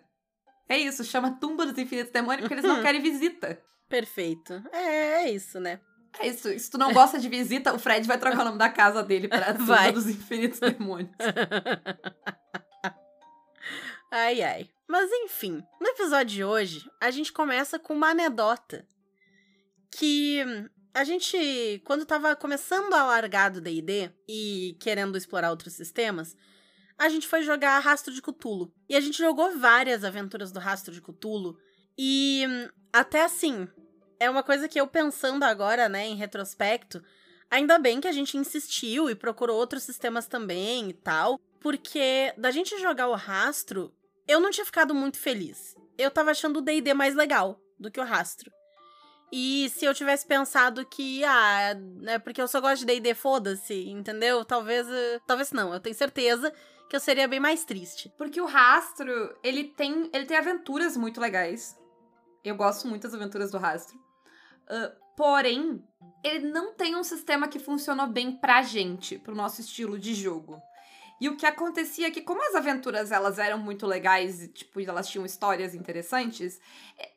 É 0.70 0.78
isso, 0.78 1.04
chama 1.04 1.38
Tumba 1.38 1.66
dos 1.66 1.78
Infinitos 1.78 2.14
Demônios 2.14 2.48
porque 2.48 2.54
eles 2.54 2.64
não 2.64 2.80
querem 2.82 3.02
visita. 3.02 3.62
Perfeito. 3.90 4.54
É, 4.72 5.26
é 5.26 5.32
isso, 5.32 5.60
né? 5.60 5.82
É 6.20 6.28
isso. 6.28 6.58
Se 6.58 6.70
tu 6.70 6.78
não 6.78 6.94
gosta 6.94 7.20
de 7.20 7.30
visita, 7.30 7.74
o 7.74 7.80
Fred 7.80 8.08
vai 8.08 8.18
trocar 8.18 8.42
o 8.42 8.46
nome 8.46 8.58
da 8.58 8.70
casa 8.70 9.04
dele 9.04 9.28
pra 9.28 9.54
Tumba 9.54 9.92
dos 9.92 10.08
Infinitos 10.08 10.60
Demônios. 10.60 11.16
ai, 14.12 14.42
ai. 14.42 14.70
Mas 14.88 15.10
enfim, 15.12 15.64
no 15.82 15.88
episódio 15.88 16.36
de 16.36 16.44
hoje, 16.44 16.90
a 17.02 17.12
gente 17.12 17.34
começa 17.34 17.80
com 17.80 17.94
uma 17.94 18.10
anedota 18.10 18.88
que 19.92 20.42
a 20.94 21.04
gente, 21.04 21.82
quando 21.86 22.06
tava 22.06 22.36
começando 22.36 22.94
a 22.94 23.04
largar 23.04 23.50
do 23.50 23.60
D&D 23.60 24.12
e 24.28 24.78
querendo 24.80 25.18
explorar 25.18 25.50
outros 25.50 25.74
sistemas, 25.74 26.36
a 26.98 27.10
gente 27.10 27.28
foi 27.28 27.42
jogar 27.42 27.80
Rastro 27.80 28.14
de 28.14 28.22
Cthulhu. 28.22 28.72
E 28.88 28.96
a 28.96 29.02
gente 29.02 29.18
jogou 29.18 29.58
várias 29.58 30.04
aventuras 30.04 30.52
do 30.52 30.60
Rastro 30.60 30.94
de 30.94 31.02
Cthulhu. 31.02 31.58
E 31.98 32.46
até 32.94 33.24
assim, 33.24 33.68
é 34.26 34.30
uma 34.30 34.44
coisa 34.44 34.68
que 34.68 34.80
eu 34.80 34.88
pensando 34.88 35.44
agora, 35.44 35.88
né, 35.88 36.08
em 36.08 36.16
retrospecto, 36.16 37.04
ainda 37.50 37.78
bem 37.78 38.02
que 38.02 38.08
a 38.08 38.12
gente 38.12 38.38
insistiu 38.38 39.10
e 39.10 39.16
procurou 39.16 39.58
outros 39.58 39.84
sistemas 39.84 40.28
também 40.28 40.90
e 40.90 40.94
tal, 40.94 41.40
porque 41.60 42.34
da 42.38 42.52
gente 42.52 42.80
jogar 42.80 43.08
o 43.08 43.16
Rastro, 43.16 43.94
eu 44.28 44.40
não 44.40 44.52
tinha 44.52 44.66
ficado 44.66 44.94
muito 44.94 45.18
feliz. 45.18 45.76
Eu 45.98 46.12
tava 46.12 46.32
achando 46.32 46.58
o 46.58 46.62
D&D 46.62 46.94
mais 46.94 47.16
legal 47.16 47.60
do 47.80 47.90
que 47.90 48.00
o 48.00 48.04
Rastro. 48.04 48.52
E 49.32 49.70
se 49.70 49.86
eu 49.86 49.94
tivesse 49.94 50.26
pensado 50.26 50.86
que, 50.86 51.24
ah, 51.24 51.76
é 52.06 52.20
porque 52.20 52.42
eu 52.42 52.48
só 52.48 52.62
gosto 52.62 52.80
de 52.80 52.86
D&D, 52.86 53.14
foda-se, 53.14 53.90
entendeu? 53.90 54.46
Talvez, 54.46 54.88
uh, 54.88 55.22
talvez 55.26 55.52
não, 55.52 55.74
eu 55.74 55.80
tenho 55.80 55.96
certeza 55.96 56.54
que 56.90 56.96
eu 56.96 57.00
seria 57.00 57.28
bem 57.28 57.40
mais 57.40 57.66
triste. 57.66 58.14
Porque 58.18 58.40
o 58.40 58.46
Rastro, 58.46 59.36
ele 59.44 59.66
tem, 59.66 60.10
ele 60.14 60.26
tem 60.26 60.38
aventuras 60.38 60.96
muito 60.96 61.20
legais. 61.20 61.76
Eu 62.44 62.56
gosto 62.56 62.88
muito 62.88 63.04
das 63.04 63.14
aventuras 63.14 63.50
do 63.52 63.58
Rastro. 63.58 64.05
Uh, 64.70 65.16
porém, 65.16 65.84
ele 66.24 66.48
não 66.48 66.74
tem 66.74 66.96
um 66.96 67.04
sistema 67.04 67.48
que 67.48 67.60
funcionou 67.60 68.08
bem 68.08 68.32
pra 68.32 68.62
gente, 68.62 69.18
pro 69.18 69.36
nosso 69.36 69.62
estilo 69.62 69.98
de 70.00 70.14
jogo. 70.14 70.62
E 71.20 71.30
o 71.30 71.38
que 71.38 71.46
acontecia 71.46 72.08
é 72.08 72.12
que, 72.12 72.22
como 72.22 72.46
as 72.48 72.56
aventuras 72.56 73.12
elas 73.12 73.40
eram 73.40 73.58
muito 73.58 73.86
legais 73.86 74.44
e, 74.44 74.48
tipo, 74.50 74.82
elas 74.82 75.08
tinham 75.08 75.26
histórias 75.26 75.74
interessantes, 75.74 76.60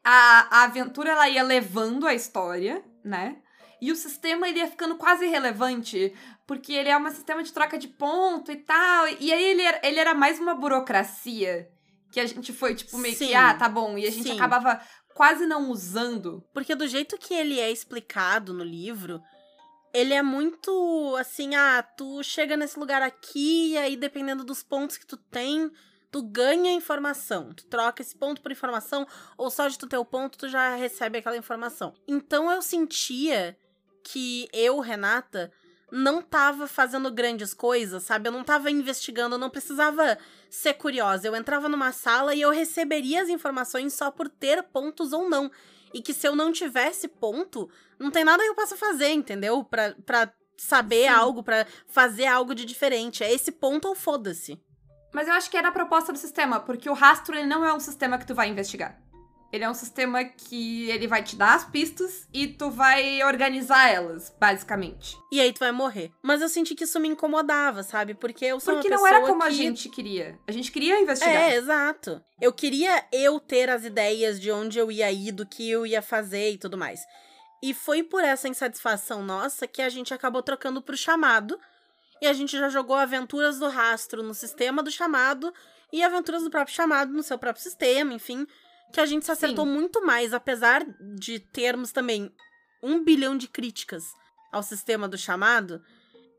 a, 0.04 0.60
a 0.60 0.64
aventura 0.64 1.10
ela 1.10 1.28
ia 1.28 1.42
levando 1.42 2.06
a 2.06 2.14
história, 2.14 2.84
né? 3.02 3.38
E 3.80 3.90
o 3.92 3.96
sistema 3.96 4.48
ele 4.48 4.58
ia 4.58 4.68
ficando 4.68 4.96
quase 4.96 5.24
irrelevante, 5.24 6.12
porque 6.46 6.72
ele 6.72 6.88
é 6.88 6.96
um 6.96 7.10
sistema 7.10 7.42
de 7.42 7.52
troca 7.52 7.78
de 7.78 7.88
ponto 7.88 8.52
e 8.52 8.56
tal. 8.56 9.08
E 9.20 9.32
aí 9.32 9.44
ele 9.44 9.62
era, 9.62 9.80
ele 9.82 9.98
era 9.98 10.14
mais 10.14 10.38
uma 10.38 10.54
burocracia 10.54 11.68
que 12.10 12.20
a 12.20 12.26
gente 12.26 12.52
foi, 12.52 12.74
tipo, 12.74 12.96
meio 12.98 13.14
sim, 13.16 13.28
que, 13.28 13.34
ah, 13.34 13.54
tá 13.54 13.68
bom. 13.68 13.98
E 13.98 14.06
a 14.06 14.10
gente 14.10 14.28
sim. 14.28 14.34
acabava 14.34 14.80
quase 15.18 15.46
não 15.46 15.68
usando. 15.68 16.44
Porque 16.54 16.76
do 16.76 16.86
jeito 16.86 17.18
que 17.18 17.34
ele 17.34 17.58
é 17.58 17.72
explicado 17.72 18.54
no 18.54 18.62
livro, 18.62 19.20
ele 19.92 20.14
é 20.14 20.22
muito 20.22 21.16
assim, 21.18 21.56
ah, 21.56 21.82
tu 21.82 22.22
chega 22.22 22.56
nesse 22.56 22.78
lugar 22.78 23.02
aqui 23.02 23.72
e 23.72 23.78
aí 23.78 23.96
dependendo 23.96 24.44
dos 24.44 24.62
pontos 24.62 24.96
que 24.96 25.04
tu 25.04 25.16
tem, 25.16 25.72
tu 26.08 26.22
ganha 26.22 26.70
informação. 26.70 27.52
Tu 27.52 27.66
troca 27.66 28.00
esse 28.00 28.16
ponto 28.16 28.40
por 28.40 28.52
informação 28.52 29.04
ou 29.36 29.50
só 29.50 29.66
de 29.66 29.76
tu 29.76 29.88
ter 29.88 29.98
o 29.98 30.04
ponto 30.04 30.38
tu 30.38 30.48
já 30.48 30.76
recebe 30.76 31.18
aquela 31.18 31.36
informação. 31.36 31.92
Então 32.06 32.48
eu 32.48 32.62
sentia 32.62 33.58
que 34.04 34.48
eu, 34.52 34.78
Renata, 34.78 35.50
não 35.90 36.20
tava 36.20 36.66
fazendo 36.66 37.10
grandes 37.10 37.54
coisas, 37.54 38.02
sabe? 38.02 38.28
Eu 38.28 38.32
não 38.32 38.44
tava 38.44 38.70
investigando, 38.70 39.34
eu 39.34 39.38
não 39.38 39.50
precisava 39.50 40.18
ser 40.50 40.74
curiosa. 40.74 41.26
Eu 41.26 41.36
entrava 41.36 41.68
numa 41.68 41.92
sala 41.92 42.34
e 42.34 42.40
eu 42.40 42.50
receberia 42.50 43.22
as 43.22 43.28
informações 43.28 43.94
só 43.94 44.10
por 44.10 44.28
ter 44.28 44.62
pontos 44.64 45.12
ou 45.12 45.28
não. 45.28 45.50
E 45.92 46.02
que 46.02 46.12
se 46.12 46.26
eu 46.28 46.36
não 46.36 46.52
tivesse 46.52 47.08
ponto, 47.08 47.70
não 47.98 48.10
tem 48.10 48.24
nada 48.24 48.42
que 48.42 48.50
eu 48.50 48.54
possa 48.54 48.76
fazer, 48.76 49.10
entendeu? 49.10 49.64
Pra, 49.64 49.94
pra 50.04 50.32
saber 50.56 51.04
Sim. 51.04 51.08
algo, 51.08 51.42
pra 51.42 51.66
fazer 51.86 52.26
algo 52.26 52.54
de 52.54 52.64
diferente. 52.64 53.24
É 53.24 53.32
esse 53.32 53.50
ponto 53.50 53.88
ou 53.88 53.94
foda-se. 53.94 54.60
Mas 55.12 55.26
eu 55.26 55.34
acho 55.34 55.50
que 55.50 55.56
era 55.56 55.68
a 55.68 55.72
proposta 55.72 56.12
do 56.12 56.18
sistema, 56.18 56.60
porque 56.60 56.90
o 56.90 56.94
rastro 56.94 57.34
ele 57.34 57.46
não 57.46 57.64
é 57.64 57.72
um 57.72 57.80
sistema 57.80 58.18
que 58.18 58.26
tu 58.26 58.34
vai 58.34 58.48
investigar. 58.48 59.00
Ele 59.50 59.64
é 59.64 59.70
um 59.70 59.74
sistema 59.74 60.22
que 60.24 60.90
ele 60.90 61.06
vai 61.06 61.22
te 61.22 61.34
dar 61.34 61.54
as 61.54 61.64
pistas 61.64 62.28
e 62.34 62.46
tu 62.46 62.70
vai 62.70 63.22
organizar 63.22 63.88
elas, 63.88 64.34
basicamente. 64.38 65.16
E 65.32 65.40
aí 65.40 65.52
tu 65.54 65.60
vai 65.60 65.72
morrer. 65.72 66.12
Mas 66.22 66.42
eu 66.42 66.50
senti 66.50 66.74
que 66.74 66.84
isso 66.84 67.00
me 67.00 67.08
incomodava, 67.08 67.82
sabe? 67.82 68.12
Porque 68.12 68.44
eu 68.44 68.60
sou 68.60 68.74
Porque 68.74 68.88
uma 68.88 68.96
não 68.96 69.02
pessoa 69.02 69.18
era 69.18 69.26
como 69.26 69.42
a 69.42 69.46
que... 69.46 69.54
gente 69.54 69.88
queria. 69.88 70.38
A 70.46 70.52
gente 70.52 70.70
queria 70.70 71.00
investigar. 71.00 71.34
É, 71.34 71.56
exato. 71.56 72.22
Eu 72.38 72.52
queria 72.52 73.06
eu 73.10 73.40
ter 73.40 73.70
as 73.70 73.84
ideias 73.84 74.38
de 74.38 74.52
onde 74.52 74.78
eu 74.78 74.92
ia 74.92 75.10
ir, 75.10 75.32
do 75.32 75.46
que 75.46 75.68
eu 75.70 75.86
ia 75.86 76.02
fazer 76.02 76.52
e 76.52 76.58
tudo 76.58 76.76
mais. 76.76 77.00
E 77.62 77.72
foi 77.72 78.02
por 78.02 78.22
essa 78.22 78.48
insatisfação 78.48 79.22
nossa 79.22 79.66
que 79.66 79.80
a 79.80 79.88
gente 79.88 80.12
acabou 80.12 80.42
trocando 80.42 80.82
pro 80.82 80.96
chamado. 80.96 81.58
E 82.20 82.26
a 82.26 82.34
gente 82.34 82.58
já 82.58 82.68
jogou 82.68 82.96
aventuras 82.96 83.58
do 83.58 83.68
rastro 83.68 84.22
no 84.22 84.34
sistema 84.34 84.82
do 84.82 84.90
chamado 84.90 85.54
e 85.92 86.02
aventuras 86.02 86.42
do 86.42 86.50
próprio 86.50 86.74
chamado 86.74 87.12
no 87.12 87.22
seu 87.22 87.38
próprio 87.38 87.62
sistema, 87.62 88.12
enfim. 88.12 88.46
Que 88.92 89.00
a 89.00 89.06
gente 89.06 89.24
se 89.24 89.30
acertou 89.32 89.64
Sim. 89.66 89.72
muito 89.72 90.04
mais, 90.04 90.32
apesar 90.32 90.84
de 91.16 91.38
termos 91.38 91.92
também 91.92 92.32
um 92.82 93.02
bilhão 93.04 93.36
de 93.36 93.46
críticas 93.48 94.04
ao 94.52 94.62
sistema 94.62 95.06
do 95.08 95.18
chamado. 95.18 95.82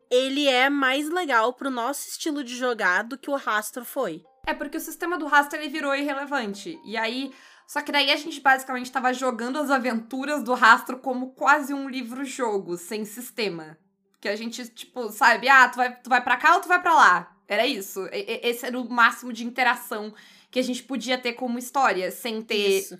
Ele 0.09 0.47
é 0.47 0.69
mais 0.69 1.09
legal 1.09 1.53
pro 1.53 1.69
nosso 1.69 2.07
estilo 2.07 2.43
de 2.43 2.55
jogar 2.55 3.03
do 3.03 3.17
que 3.17 3.29
o 3.29 3.35
rastro 3.35 3.85
foi. 3.85 4.23
É 4.47 4.53
porque 4.53 4.77
o 4.77 4.81
sistema 4.81 5.17
do 5.17 5.27
rastro 5.27 5.59
ele 5.59 5.69
virou 5.69 5.95
irrelevante. 5.95 6.79
E 6.83 6.97
aí. 6.97 7.31
Só 7.67 7.83
que 7.83 7.91
daí 7.91 8.09
a 8.09 8.15
gente 8.15 8.41
basicamente 8.41 8.91
tava 8.91 9.13
jogando 9.13 9.59
as 9.59 9.69
aventuras 9.69 10.41
do 10.43 10.55
rastro 10.55 10.97
como 10.97 11.33
quase 11.35 11.71
um 11.71 11.87
livro-jogo, 11.87 12.75
sem 12.77 13.05
sistema. 13.05 13.77
Que 14.19 14.27
a 14.27 14.35
gente, 14.35 14.67
tipo, 14.69 15.11
sabe, 15.11 15.47
ah, 15.47 15.69
tu 15.69 15.75
vai, 15.75 15.95
tu 16.01 16.09
vai 16.09 16.19
pra 16.23 16.35
cá 16.35 16.55
ou 16.55 16.61
tu 16.61 16.67
vai 16.67 16.81
pra 16.81 16.95
lá. 16.95 17.37
Era 17.47 17.67
isso. 17.67 18.07
E- 18.11 18.39
Esse 18.43 18.65
era 18.65 18.79
o 18.79 18.89
máximo 18.89 19.31
de 19.31 19.45
interação 19.45 20.11
que 20.51 20.59
a 20.59 20.63
gente 20.63 20.83
podia 20.83 21.17
ter 21.17 21.33
como 21.33 21.59
história, 21.59 22.11
sem 22.11 22.41
ter 22.41 22.79
Isso. 22.79 22.99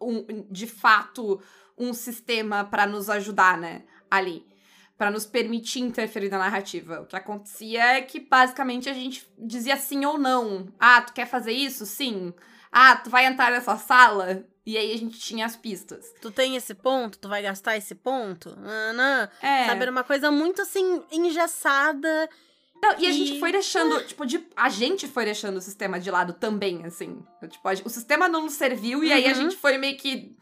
um, 0.00 0.46
de 0.50 0.66
fato 0.66 1.40
um 1.76 1.92
sistema 1.92 2.64
pra 2.64 2.86
nos 2.86 3.10
ajudar, 3.10 3.58
né? 3.58 3.84
Ali. 4.10 4.46
Pra 4.96 5.10
nos 5.10 5.26
permitir 5.26 5.80
interferir 5.80 6.30
na 6.30 6.38
narrativa. 6.38 7.02
O 7.02 7.06
que 7.06 7.14
acontecia 7.14 7.96
é 7.96 8.00
que 8.00 8.18
basicamente 8.18 8.88
a 8.88 8.94
gente 8.94 9.28
dizia 9.38 9.76
sim 9.76 10.06
ou 10.06 10.16
não. 10.16 10.72
Ah, 10.80 11.02
tu 11.02 11.12
quer 11.12 11.26
fazer 11.26 11.52
isso? 11.52 11.84
Sim. 11.84 12.32
Ah, 12.72 12.96
tu 12.96 13.10
vai 13.10 13.26
entrar 13.26 13.50
nessa 13.50 13.76
sala? 13.76 14.46
E 14.64 14.76
aí 14.76 14.92
a 14.92 14.98
gente 14.98 15.18
tinha 15.18 15.44
as 15.44 15.54
pistas. 15.54 16.12
Tu 16.20 16.30
tem 16.30 16.56
esse 16.56 16.74
ponto, 16.74 17.18
tu 17.18 17.28
vai 17.28 17.42
gastar 17.42 17.76
esse 17.76 17.94
ponto? 17.94 18.56
Não. 18.56 19.28
É. 19.40 19.66
Sabe, 19.66 19.82
era 19.82 19.90
uma 19.90 20.02
coisa 20.02 20.30
muito 20.30 20.62
assim, 20.62 21.02
engessada. 21.12 22.28
Não, 22.94 23.00
e 23.00 23.06
a 23.06 23.12
gente 23.12 23.38
foi 23.40 23.52
deixando, 23.52 24.02
tipo, 24.04 24.24
de, 24.26 24.46
a 24.56 24.68
gente 24.68 25.08
foi 25.08 25.24
deixando 25.24 25.56
o 25.56 25.60
sistema 25.60 25.98
de 25.98 26.10
lado 26.10 26.32
também, 26.34 26.84
assim. 26.84 27.22
Tipo, 27.48 27.68
a- 27.68 27.72
o 27.84 27.88
sistema 27.88 28.28
não 28.28 28.42
nos 28.44 28.52
serviu 28.54 29.02
e 29.02 29.12
aí 29.12 29.24
a 29.26 29.28
Uhum. 29.28 29.34
gente 29.34 29.56
foi 29.56 29.76
meio 29.78 29.96
que 29.96 30.36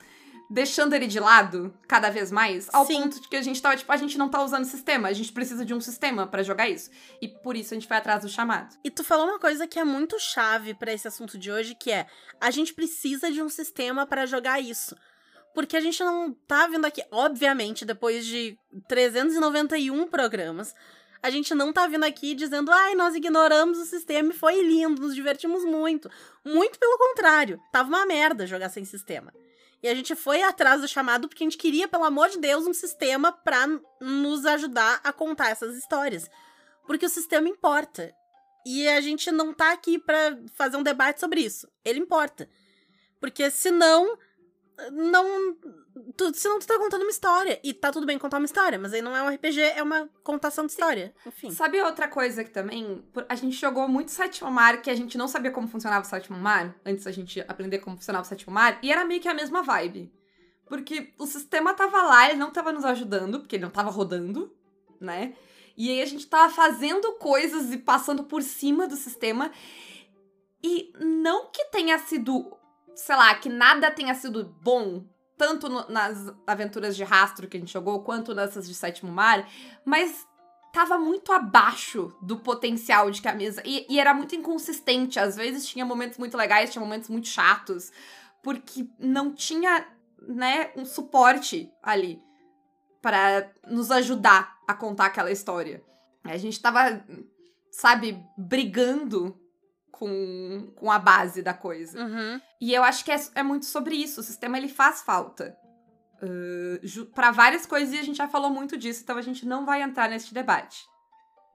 deixando 0.50 0.92
ele 0.94 1.06
de 1.06 1.18
lado 1.18 1.74
cada 1.88 2.10
vez 2.10 2.30
mais, 2.30 2.68
ao 2.72 2.86
Sim. 2.86 3.00
ponto 3.00 3.18
de 3.20 3.28
que 3.28 3.34
a 3.36 3.42
gente 3.42 3.60
tava, 3.62 3.76
tipo, 3.76 3.90
a 3.90 3.96
gente 3.96 4.18
não 4.18 4.28
tá 4.28 4.42
usando 4.44 4.64
sistema, 4.66 5.08
a 5.08 5.12
gente 5.12 5.32
precisa 5.32 5.64
de 5.64 5.72
um 5.72 5.80
sistema 5.80 6.26
pra 6.26 6.42
jogar 6.42 6.68
isso. 6.68 6.90
E 7.20 7.26
por 7.26 7.56
isso 7.56 7.72
a 7.72 7.76
gente 7.76 7.88
foi 7.88 7.96
atrás 7.96 8.22
do 8.22 8.28
chamado. 8.28 8.76
E 8.84 8.90
tu 8.90 9.02
falou 9.02 9.26
uma 9.26 9.38
coisa 9.38 9.66
que 9.66 9.78
é 9.78 9.84
muito 9.84 10.18
chave 10.20 10.74
pra 10.74 10.92
esse 10.92 11.08
assunto 11.08 11.38
de 11.38 11.50
hoje, 11.50 11.74
que 11.74 11.90
é 11.90 12.06
a 12.40 12.50
gente 12.50 12.74
precisa 12.74 13.32
de 13.32 13.42
um 13.42 13.48
sistema 13.48 14.06
pra 14.06 14.26
jogar 14.26 14.60
isso. 14.60 14.94
Porque 15.54 15.76
a 15.76 15.80
gente 15.80 16.02
não 16.04 16.32
tá 16.46 16.66
vindo 16.66 16.84
aqui, 16.84 17.02
obviamente, 17.10 17.84
depois 17.84 18.26
de 18.26 18.56
391 18.88 20.06
programas, 20.08 20.74
a 21.24 21.30
gente 21.30 21.54
não 21.54 21.72
tá 21.72 21.86
vindo 21.86 22.04
aqui 22.04 22.34
dizendo, 22.34 22.70
ai, 22.70 22.94
nós 22.94 23.14
ignoramos 23.14 23.78
o 23.78 23.86
sistema 23.86 24.30
e 24.30 24.36
foi 24.36 24.60
lindo, 24.60 25.00
nos 25.00 25.14
divertimos 25.14 25.64
muito. 25.64 26.10
Muito 26.44 26.78
pelo 26.78 26.98
contrário, 26.98 27.58
tava 27.72 27.88
uma 27.88 28.04
merda 28.04 28.46
jogar 28.46 28.68
sem 28.68 28.84
sistema. 28.84 29.32
E 29.82 29.88
a 29.88 29.94
gente 29.94 30.14
foi 30.14 30.42
atrás 30.42 30.82
do 30.82 30.88
chamado 30.88 31.26
porque 31.26 31.42
a 31.42 31.46
gente 31.46 31.56
queria, 31.56 31.88
pelo 31.88 32.04
amor 32.04 32.28
de 32.28 32.38
Deus, 32.38 32.66
um 32.66 32.74
sistema 32.74 33.32
pra 33.32 33.66
n- 33.66 33.80
nos 34.02 34.44
ajudar 34.44 35.00
a 35.02 35.12
contar 35.12 35.48
essas 35.48 35.74
histórias. 35.76 36.28
Porque 36.86 37.06
o 37.06 37.08
sistema 37.08 37.48
importa. 37.48 38.12
E 38.66 38.86
a 38.88 39.00
gente 39.00 39.30
não 39.30 39.52
tá 39.54 39.72
aqui 39.72 39.98
pra 39.98 40.38
fazer 40.54 40.76
um 40.76 40.82
debate 40.82 41.20
sobre 41.20 41.40
isso. 41.40 41.66
Ele 41.84 42.00
importa. 42.00 42.48
Porque 43.18 43.50
senão. 43.50 44.18
Não. 44.92 45.56
Tu, 46.16 46.34
senão 46.34 46.58
tu 46.58 46.66
tá 46.66 46.78
contando 46.78 47.02
uma 47.02 47.10
história. 47.10 47.60
E 47.62 47.72
tá 47.72 47.92
tudo 47.92 48.06
bem 48.06 48.18
contar 48.18 48.38
uma 48.38 48.46
história, 48.46 48.78
mas 48.78 48.92
aí 48.92 49.00
não 49.00 49.16
é 49.16 49.22
um 49.22 49.28
RPG, 49.34 49.60
é 49.60 49.82
uma 49.82 50.08
contação 50.22 50.66
de 50.66 50.72
história. 50.72 51.14
Enfim. 51.26 51.50
Sabe 51.50 51.80
outra 51.80 52.08
coisa 52.08 52.42
que 52.42 52.50
também, 52.50 53.04
a 53.28 53.34
gente 53.34 53.56
jogou 53.56 53.88
muito 53.88 54.10
sétimo 54.10 54.50
mar, 54.50 54.82
que 54.82 54.90
a 54.90 54.94
gente 54.94 55.16
não 55.16 55.28
sabia 55.28 55.50
como 55.50 55.68
funcionava 55.68 56.04
o 56.04 56.08
sétimo 56.08 56.38
mar, 56.38 56.74
antes 56.84 57.04
da 57.04 57.12
gente 57.12 57.40
aprender 57.42 57.78
como 57.78 57.96
funcionava 57.96 58.24
o 58.24 58.28
sétimo 58.28 58.52
mar, 58.52 58.78
e 58.82 58.90
era 58.90 59.04
meio 59.04 59.20
que 59.20 59.28
a 59.28 59.34
mesma 59.34 59.62
vibe. 59.62 60.12
Porque 60.66 61.12
o 61.18 61.26
sistema 61.26 61.74
tava 61.74 62.02
lá, 62.02 62.28
ele 62.28 62.38
não 62.38 62.50
tava 62.50 62.72
nos 62.72 62.84
ajudando, 62.84 63.40
porque 63.40 63.56
ele 63.56 63.64
não 63.64 63.70
tava 63.70 63.90
rodando, 63.90 64.52
né? 65.00 65.34
E 65.76 65.90
aí 65.90 66.00
a 66.00 66.06
gente 66.06 66.26
tava 66.26 66.52
fazendo 66.52 67.12
coisas 67.14 67.72
e 67.72 67.78
passando 67.78 68.24
por 68.24 68.42
cima 68.42 68.86
do 68.86 68.96
sistema. 68.96 69.50
E 70.62 70.92
não 70.98 71.50
que 71.50 71.64
tenha 71.66 71.98
sido, 71.98 72.56
sei 72.94 73.16
lá, 73.16 73.34
que 73.34 73.48
nada 73.48 73.90
tenha 73.90 74.14
sido 74.14 74.44
bom, 74.62 75.04
tanto 75.36 75.68
no- 75.68 75.88
nas 75.88 76.32
aventuras 76.46 76.96
de 76.96 77.04
rastro 77.04 77.48
que 77.48 77.56
a 77.56 77.60
gente 77.60 77.72
jogou, 77.72 78.02
quanto 78.02 78.34
nessas 78.34 78.66
de 78.68 78.74
sétimo 78.74 79.10
mar, 79.10 79.48
mas 79.84 80.26
tava 80.72 80.98
muito 80.98 81.32
abaixo 81.32 82.12
do 82.20 82.38
potencial 82.38 83.10
de 83.10 83.22
que 83.22 83.28
a 83.28 83.34
mesa. 83.34 83.62
E, 83.64 83.86
e 83.88 84.00
era 84.00 84.12
muito 84.12 84.34
inconsistente. 84.34 85.20
Às 85.20 85.36
vezes 85.36 85.66
tinha 85.66 85.84
momentos 85.86 86.18
muito 86.18 86.36
legais, 86.36 86.70
tinha 86.72 86.82
momentos 86.82 87.08
muito 87.08 87.28
chatos, 87.28 87.92
porque 88.42 88.88
não 88.98 89.32
tinha, 89.32 89.86
né, 90.20 90.72
um 90.76 90.84
suporte 90.84 91.70
ali 91.82 92.20
para 93.00 93.50
nos 93.68 93.90
ajudar 93.90 94.56
a 94.66 94.74
contar 94.74 95.06
aquela 95.06 95.30
história. 95.30 95.82
A 96.24 96.36
gente 96.38 96.60
tava, 96.60 97.04
sabe, 97.70 98.18
brigando 98.36 99.38
com, 99.98 100.72
com 100.74 100.90
a 100.90 100.98
base 100.98 101.42
da 101.42 101.54
coisa. 101.54 102.02
Uhum. 102.02 102.40
E 102.60 102.74
eu 102.74 102.82
acho 102.82 103.04
que 103.04 103.12
é, 103.12 103.20
é 103.36 103.42
muito 103.42 103.66
sobre 103.66 103.94
isso. 103.94 104.20
O 104.20 104.24
sistema 104.24 104.58
ele 104.58 104.68
faz 104.68 105.02
falta. 105.02 105.56
Uh, 106.22 107.06
para 107.06 107.30
várias 107.30 107.66
coisas 107.66 107.94
e 107.94 107.98
a 107.98 108.02
gente 108.02 108.16
já 108.16 108.28
falou 108.28 108.48
muito 108.48 108.76
disso, 108.76 109.02
então 109.02 109.18
a 109.18 109.22
gente 109.22 109.44
não 109.44 109.66
vai 109.66 109.82
entrar 109.82 110.08
nesse 110.08 110.32
debate. 110.32 110.84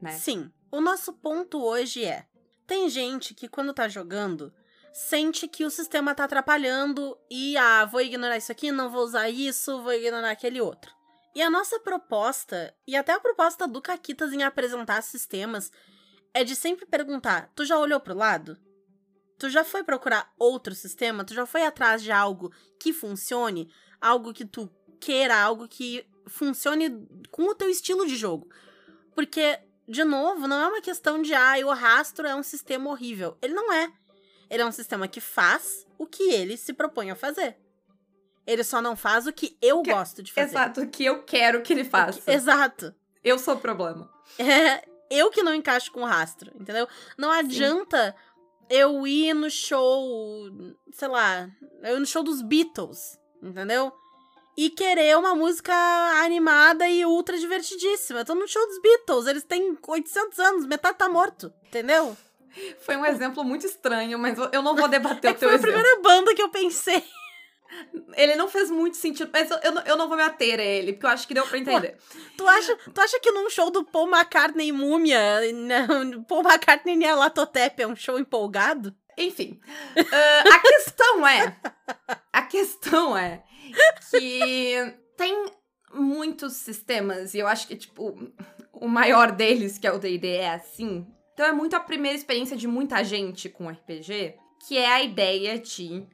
Né? 0.02 0.12
Sim. 0.12 0.52
O 0.72 0.80
nosso 0.80 1.14
ponto 1.14 1.62
hoje 1.62 2.06
é: 2.06 2.26
tem 2.68 2.90
gente 2.90 3.34
que 3.34 3.48
quando 3.48 3.74
tá 3.74 3.88
jogando 3.88 4.54
sente 4.94 5.48
que 5.48 5.66
o 5.66 5.70
sistema 5.70 6.16
tá 6.16 6.24
atrapalhando 6.24 7.18
e 7.30 7.56
ah, 7.58 7.86
vou 7.86 8.02
ignorar 8.02 8.38
isso 8.38 8.52
aqui, 8.52 8.72
não 8.72 8.90
vou 8.90 9.04
usar 9.04 9.30
isso, 9.30 9.82
vou 9.82 9.94
ignorar 9.94 10.32
aquele 10.32 10.60
outro. 10.62 10.92
E 11.36 11.42
a 11.42 11.50
nossa 11.50 11.80
proposta, 11.80 12.74
e 12.88 12.96
até 12.96 13.14
a 13.14 13.20
proposta 13.20 13.68
do 13.68 13.82
Caquitas 13.82 14.34
em 14.34 14.44
apresentar 14.44 15.02
sistemas, 15.04 15.72
é 16.34 16.44
de 16.44 16.56
sempre 16.56 16.86
perguntar: 16.86 17.52
tu 17.56 17.66
já 17.66 17.78
olhou 17.78 18.00
pro 18.00 18.16
lado? 18.16 18.58
Tu 19.38 19.50
já 19.50 19.64
foi 19.64 19.84
procurar 19.84 20.32
outro 20.38 20.76
sistema? 20.76 21.24
Tu 21.24 21.34
já 21.34 21.46
foi 21.46 21.64
atrás 21.66 22.02
de 22.04 22.12
algo 22.12 22.52
que 22.80 22.92
funcione? 22.92 23.72
Algo 24.02 24.34
que 24.34 24.46
tu 24.46 24.70
queira, 25.00 25.38
algo 25.38 25.68
que 25.68 26.06
funcione 26.28 27.08
com 27.32 27.44
o 27.44 27.56
teu 27.56 27.70
estilo 27.70 28.06
de 28.06 28.16
jogo? 28.18 28.50
Porque, 29.16 29.60
de 29.88 30.04
novo, 30.04 30.48
não 30.48 30.58
é 30.62 30.68
uma 30.68 30.82
questão 30.82 31.22
de, 31.22 31.34
ah, 31.34 31.54
o 31.66 31.74
rastro 31.74 32.28
é 32.28 32.36
um 32.36 32.44
sistema 32.44 32.90
horrível. 32.90 33.38
Ele 33.42 33.54
não 33.54 33.72
é. 33.72 33.92
Ele 34.50 34.62
é 34.62 34.66
um 34.66 34.72
sistema 34.72 35.08
que 35.08 35.22
faz 35.22 35.86
o 35.98 36.06
que 36.06 36.24
ele 36.32 36.58
se 36.58 36.74
propõe 36.74 37.10
a 37.12 37.16
fazer. 37.16 37.58
Ele 38.48 38.64
só 38.64 38.82
não 38.82 38.96
faz 38.96 39.28
o 39.28 39.32
que 39.34 39.58
eu 39.62 39.82
Que- 39.84 39.92
gosto 39.94 40.24
de 40.24 40.34
fazer. 40.34 40.50
Exato, 40.50 40.82
o 40.82 40.88
que 40.90 41.06
eu 41.06 41.24
quero 41.24 41.62
que 41.62 41.72
ele 41.72 41.84
faça. 41.86 42.30
Exato. 42.32 42.94
Eu 43.24 43.38
sou 43.40 43.56
o 43.56 43.60
problema. 43.60 44.10
É 44.38 44.88
eu 45.10 45.30
que 45.30 45.44
não 45.44 45.54
encaixo 45.54 45.92
com 45.92 46.02
o 46.02 46.06
rastro, 46.06 46.52
entendeu? 46.60 46.88
Não 47.18 47.32
adianta 47.32 48.16
eu 48.70 49.06
ir 49.08 49.34
no 49.34 49.50
show, 49.50 50.44
sei 50.94 51.08
lá, 51.08 51.50
eu 51.84 51.98
ir 51.98 52.00
no 52.00 52.06
show 52.06 52.22
dos 52.24 52.42
Beatles, 52.42 53.18
entendeu? 53.42 53.92
E 54.58 54.70
querer 54.70 55.18
uma 55.18 55.34
música 55.36 55.74
animada 56.24 56.88
e 56.88 57.06
ultra 57.06 57.38
divertidíssima. 57.38 58.20
Eu 58.20 58.26
tô 58.26 58.36
no 58.36 58.48
show 58.48 58.66
dos 58.68 58.82
Beatles, 58.82 59.26
eles 59.28 59.44
têm 59.44 59.78
800 59.88 60.38
anos, 60.40 60.66
metade 60.66 60.98
tá 60.98 61.08
morto, 61.08 61.52
entendeu? 61.68 62.16
Foi 62.82 62.98
um 62.98 63.06
exemplo 63.06 63.44
muito 63.44 63.66
estranho, 63.66 64.20
mas 64.20 64.38
eu- 64.52 64.62
não 64.62 64.76
vou 64.76 64.88
debater 64.88 65.32
É 65.32 65.34
o 65.34 65.38
teu 65.38 65.50
foi 65.50 65.56
a 65.56 65.60
exemplo. 65.60 65.72
primeira 65.74 66.02
banda 66.02 66.36
que 66.36 66.42
eu 66.42 66.50
pensei. 66.50 67.04
Ele 68.16 68.36
não 68.36 68.48
fez 68.48 68.70
muito 68.72 68.98
sentido, 68.98 69.30
mas 69.32 69.50
eu, 69.52 69.58
eu, 69.64 69.72
não- 69.72 69.82
eu 69.84 69.96
não 69.98 70.08
vou 70.08 70.18
me 70.18 70.24
ater 70.24 70.60
a 70.60 70.64
ele, 70.64 70.94
porque 70.94 71.06
eu 71.06 71.10
acho 71.12 71.28
que 71.28 71.34
deu 71.34 71.46
pra 71.46 71.58
entender. 71.58 71.98
Tu 72.38 72.48
acha, 72.48 72.76
tu 72.94 73.00
acha 73.02 73.20
que 73.20 73.32
num 73.32 73.50
show 73.50 73.70
do 73.70 73.84
Paul 73.86 74.08
McCartney 74.10 74.72
Múmia, 74.72 75.20
não, 75.54 76.24
Paul 76.26 76.42
McCartney 76.44 76.96
nem 76.96 77.10
a 77.10 77.16
Latotep 77.16 77.82
é 77.82 77.88
um 77.88 77.96
show 77.96 78.18
empolgado? 78.20 78.96
Enfim, 79.18 79.60
ah, 80.12 80.44
a 80.56 80.60
questão 80.60 81.28
é. 81.28 81.56
A 82.32 82.42
questão 82.44 83.18
é 83.18 83.44
que 84.10 84.94
tem 85.18 85.46
muitos 85.94 86.54
sistemas, 86.54 87.34
e 87.34 87.40
eu 87.40 87.48
acho 87.48 87.68
que, 87.68 87.76
tipo, 87.76 88.18
o 88.74 88.88
maior 88.88 89.32
deles, 89.32 89.78
que 89.78 89.86
é 89.86 89.92
o 89.92 90.00
DD, 90.00 90.28
é 90.38 90.52
assim. 90.52 91.06
Então 91.34 91.46
é 91.46 91.52
muito 91.52 91.76
a 91.76 91.80
primeira 91.80 92.18
experiência 92.18 92.56
de 92.58 92.68
muita 92.68 93.04
gente 93.04 93.50
com 93.50 93.70
RPG, 93.70 94.36
que 94.68 94.78
é 94.78 94.88
a 94.92 95.04
ideia 95.04 95.58
de 95.60 96.06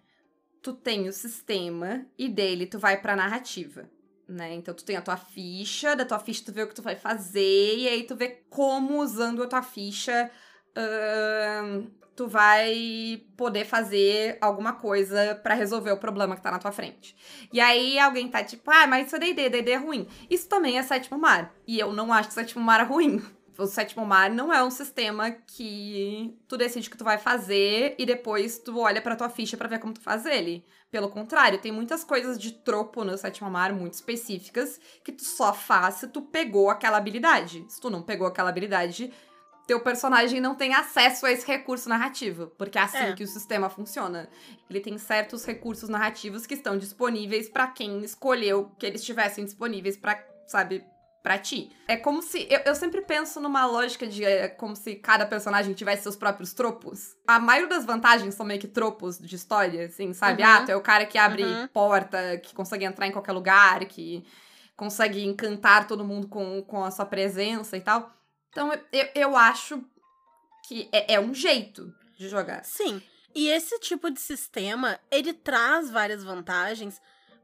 tu 0.66 0.74
tem 0.74 1.08
o 1.08 1.14
sistema 1.14 2.04
e 2.18 2.28
dele 2.28 2.66
tu 2.66 2.80
vai 2.80 3.00
pra 3.00 3.16
narrativa. 3.16 3.88
Né? 4.28 4.56
Então 4.56 4.74
tu 4.74 4.84
tem 4.84 4.98
a 4.98 5.02
tua 5.02 5.16
ficha, 5.16 5.96
da 5.96 6.04
tua 6.04 6.18
ficha 6.18 6.44
tu 6.44 6.52
vê 6.52 6.64
o 6.64 6.68
que 6.68 6.74
tu 6.74 6.82
vai 6.82 6.96
fazer, 6.96 7.78
e 7.78 7.88
aí 7.88 8.02
tu 8.02 8.16
vê 8.16 8.44
como 8.50 9.00
usando 9.00 9.44
a 9.44 9.48
tua 9.48 9.62
ficha 9.62 10.32
ahn, 10.76 11.86
tu 12.16 12.28
vai 12.28 13.22
poder 13.38 13.64
fazer 13.64 14.40
alguma 14.42 14.74
coisa 14.74 15.36
pra 15.36 15.54
resolver 15.54 15.92
o 15.92 16.00
problema 16.00 16.36
que 16.36 16.42
tá 16.42 16.50
na 16.50 16.58
tua 16.58 16.72
frente. 16.72 17.16
E 17.54 17.60
aí 17.60 18.00
alguém 18.00 18.28
tá 18.28 18.44
tipo, 18.44 18.72
ah, 18.72 18.88
mas 18.88 19.06
isso 19.06 19.18
é 19.18 19.20
D&D, 19.20 19.50
D&D 19.50 19.72
é 19.72 19.76
ruim. 19.76 20.08
Isso 20.28 20.50
também 20.50 20.80
é 20.80 20.84
sétimo 20.84 21.20
mar. 21.20 21.54
E 21.68 21.78
eu 21.80 21.94
não 21.94 22.12
acho 22.12 22.30
que 22.30 22.34
sétimo 22.34 22.64
mar 22.64 22.80
é 22.80 22.84
ruim. 22.84 23.22
O 23.58 23.66
sétimo 23.66 24.06
mar 24.06 24.30
não 24.30 24.54
é 24.54 24.64
um 24.64 24.70
sistema 24.70 25.32
que 25.32 26.38
tu 26.48 26.58
decide 26.58 26.88
o 26.88 26.92
que 26.92 26.98
tu 26.98 27.04
vai 27.04 27.18
fazer 27.18 27.96
e 27.98 28.06
depois 28.06 28.60
tu 28.60 28.78
olha 28.80 29.02
pra 29.02 29.16
tua 29.16 29.30
ficha 29.30 29.56
pra 29.56 29.68
ver 29.68 29.80
como 29.80 29.94
tu 29.94 30.02
faz 30.02 30.26
ele. 30.26 30.66
Pelo 30.92 31.10
contrário, 31.10 31.60
tem 31.60 31.72
muitas 31.72 32.04
coisas 32.04 32.38
de 32.38 32.52
tropo 32.52 33.04
no 33.04 33.18
sétimo 33.18 33.50
mar 33.50 33.72
muito 33.74 33.94
específicas 33.94 34.80
que 35.04 35.12
tu 35.12 35.24
só 35.24 35.54
faz 35.54 35.96
se 35.96 36.08
tu 36.08 36.22
pegou 36.22 36.70
aquela 36.70 36.98
habilidade. 36.98 37.66
Se 37.70 37.80
tu 37.80 37.90
não 37.90 38.02
pegou 38.02 38.28
aquela 38.28 38.50
habilidade, 38.50 39.12
teu 39.68 39.80
personagem 39.80 40.40
não 40.40 40.54
tem 40.56 40.74
acesso 40.74 41.26
a 41.26 41.32
esse 41.32 41.46
recurso 41.48 41.90
narrativo, 41.90 42.48
porque 42.58 42.78
é 42.78 42.82
assim 42.82 42.98
É. 42.98 43.14
que 43.14 43.24
o 43.24 43.28
sistema 43.28 43.70
funciona. 43.70 44.30
Ele 44.70 44.80
tem 44.80 44.98
certos 44.98 45.44
recursos 45.46 45.90
narrativos 45.90 46.46
que 46.46 46.54
estão 46.54 46.78
disponíveis 46.78 47.50
pra 47.50 47.68
quem 47.68 48.04
escolheu 48.04 48.72
que 48.78 48.86
eles 48.86 49.02
estivessem 49.02 49.44
disponíveis 49.44 49.98
pra, 49.98 50.24
sabe, 50.46 50.84
pra 51.26 51.40
ti. 51.40 51.72
É 51.88 51.98
como 51.98 52.22
se 52.22 52.48
eu, 52.52 52.60
eu 52.66 52.76
sempre 52.76 53.02
penso 53.02 53.40
numa 53.40 53.66
lógica 53.66 54.06
de 54.06 54.24
é, 54.24 54.48
como 54.48 54.76
se 54.76 54.96
cada 54.96 55.26
personagem 55.26 55.74
tivesse 55.74 56.04
seus 56.04 56.16
próprios 56.16 56.54
tropos. 56.54 57.16
A 57.28 57.40
maioria 57.40 57.68
das 57.68 57.84
vantagens 57.84 58.36
são 58.36 58.46
meio 58.46 58.60
que 58.60 58.68
tropos 58.68 59.18
de 59.18 59.36
história, 59.36 59.88
assim, 59.88 60.14
sabe? 60.14 60.44
Uhum. 60.44 60.50
Ah, 60.50 60.62
tu 60.64 60.72
é 60.72 60.76
o 60.76 60.82
cara 60.82 61.04
que 61.08 61.18
abre 61.18 61.44
Uhum. 61.44 61.68
porta, 61.70 62.38
que 62.38 62.54
consegue 62.54 62.86
entrar 62.86 63.08
em 63.08 63.12
qualquer 63.12 63.32
lugar, 63.32 63.84
que 63.86 64.24
consegue 64.78 65.26
encantar 65.26 65.88
todo 65.88 66.06
mundo 66.06 66.28
com, 66.28 66.62
com 66.62 66.84
a 66.84 66.92
sua 66.92 67.06
presença 67.08 67.76
e 67.76 67.82
tal. 67.82 68.14
Então, 68.50 68.72
eu, 68.94 69.08
eu 69.16 69.36
acho 69.36 69.84
que 70.68 70.88
é, 70.92 71.16
é 71.16 71.20
um 71.20 71.34
jeito 71.34 71.92
de 72.18 72.30
jogar. 72.30 72.64
Sim. 72.64 73.02
E 73.34 73.50
esse 73.50 73.80
tipo 73.80 74.12
de 74.12 74.20
sistema, 74.22 75.00
ele 75.12 75.34
traz 75.34 75.90
várias 75.90 76.24
vantagens 76.24 77.02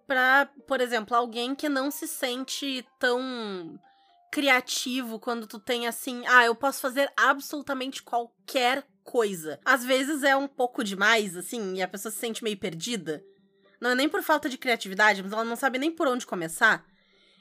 pra, 0.07 0.49
por 0.67 0.81
exemplo, 0.81 1.15
alguém 1.15 1.53
que 1.55 1.67
não 1.69 1.89
se 1.91 2.07
sente 2.07 2.85
tão 2.99 3.79
criativo 4.31 5.19
quando 5.19 5.45
tu 5.45 5.59
tem 5.59 5.87
assim, 5.87 6.23
ah, 6.27 6.45
eu 6.45 6.55
posso 6.55 6.79
fazer 6.81 7.11
absolutamente 7.17 8.01
qualquer 8.01 8.85
coisa. 9.03 9.59
Às 9.65 9.83
vezes 9.83 10.23
é 10.23 10.35
um 10.35 10.47
pouco 10.47 10.83
demais, 10.83 11.35
assim, 11.35 11.75
e 11.75 11.81
a 11.81 11.87
pessoa 11.87 12.11
se 12.11 12.17
sente 12.19 12.43
meio 12.43 12.57
perdida. 12.57 13.23
Não 13.79 13.89
é 13.91 13.95
nem 13.95 14.07
por 14.07 14.21
falta 14.21 14.47
de 14.47 14.57
criatividade, 14.57 15.21
mas 15.21 15.33
ela 15.33 15.43
não 15.43 15.55
sabe 15.55 15.77
nem 15.79 15.91
por 15.91 16.07
onde 16.07 16.25
começar. 16.25 16.85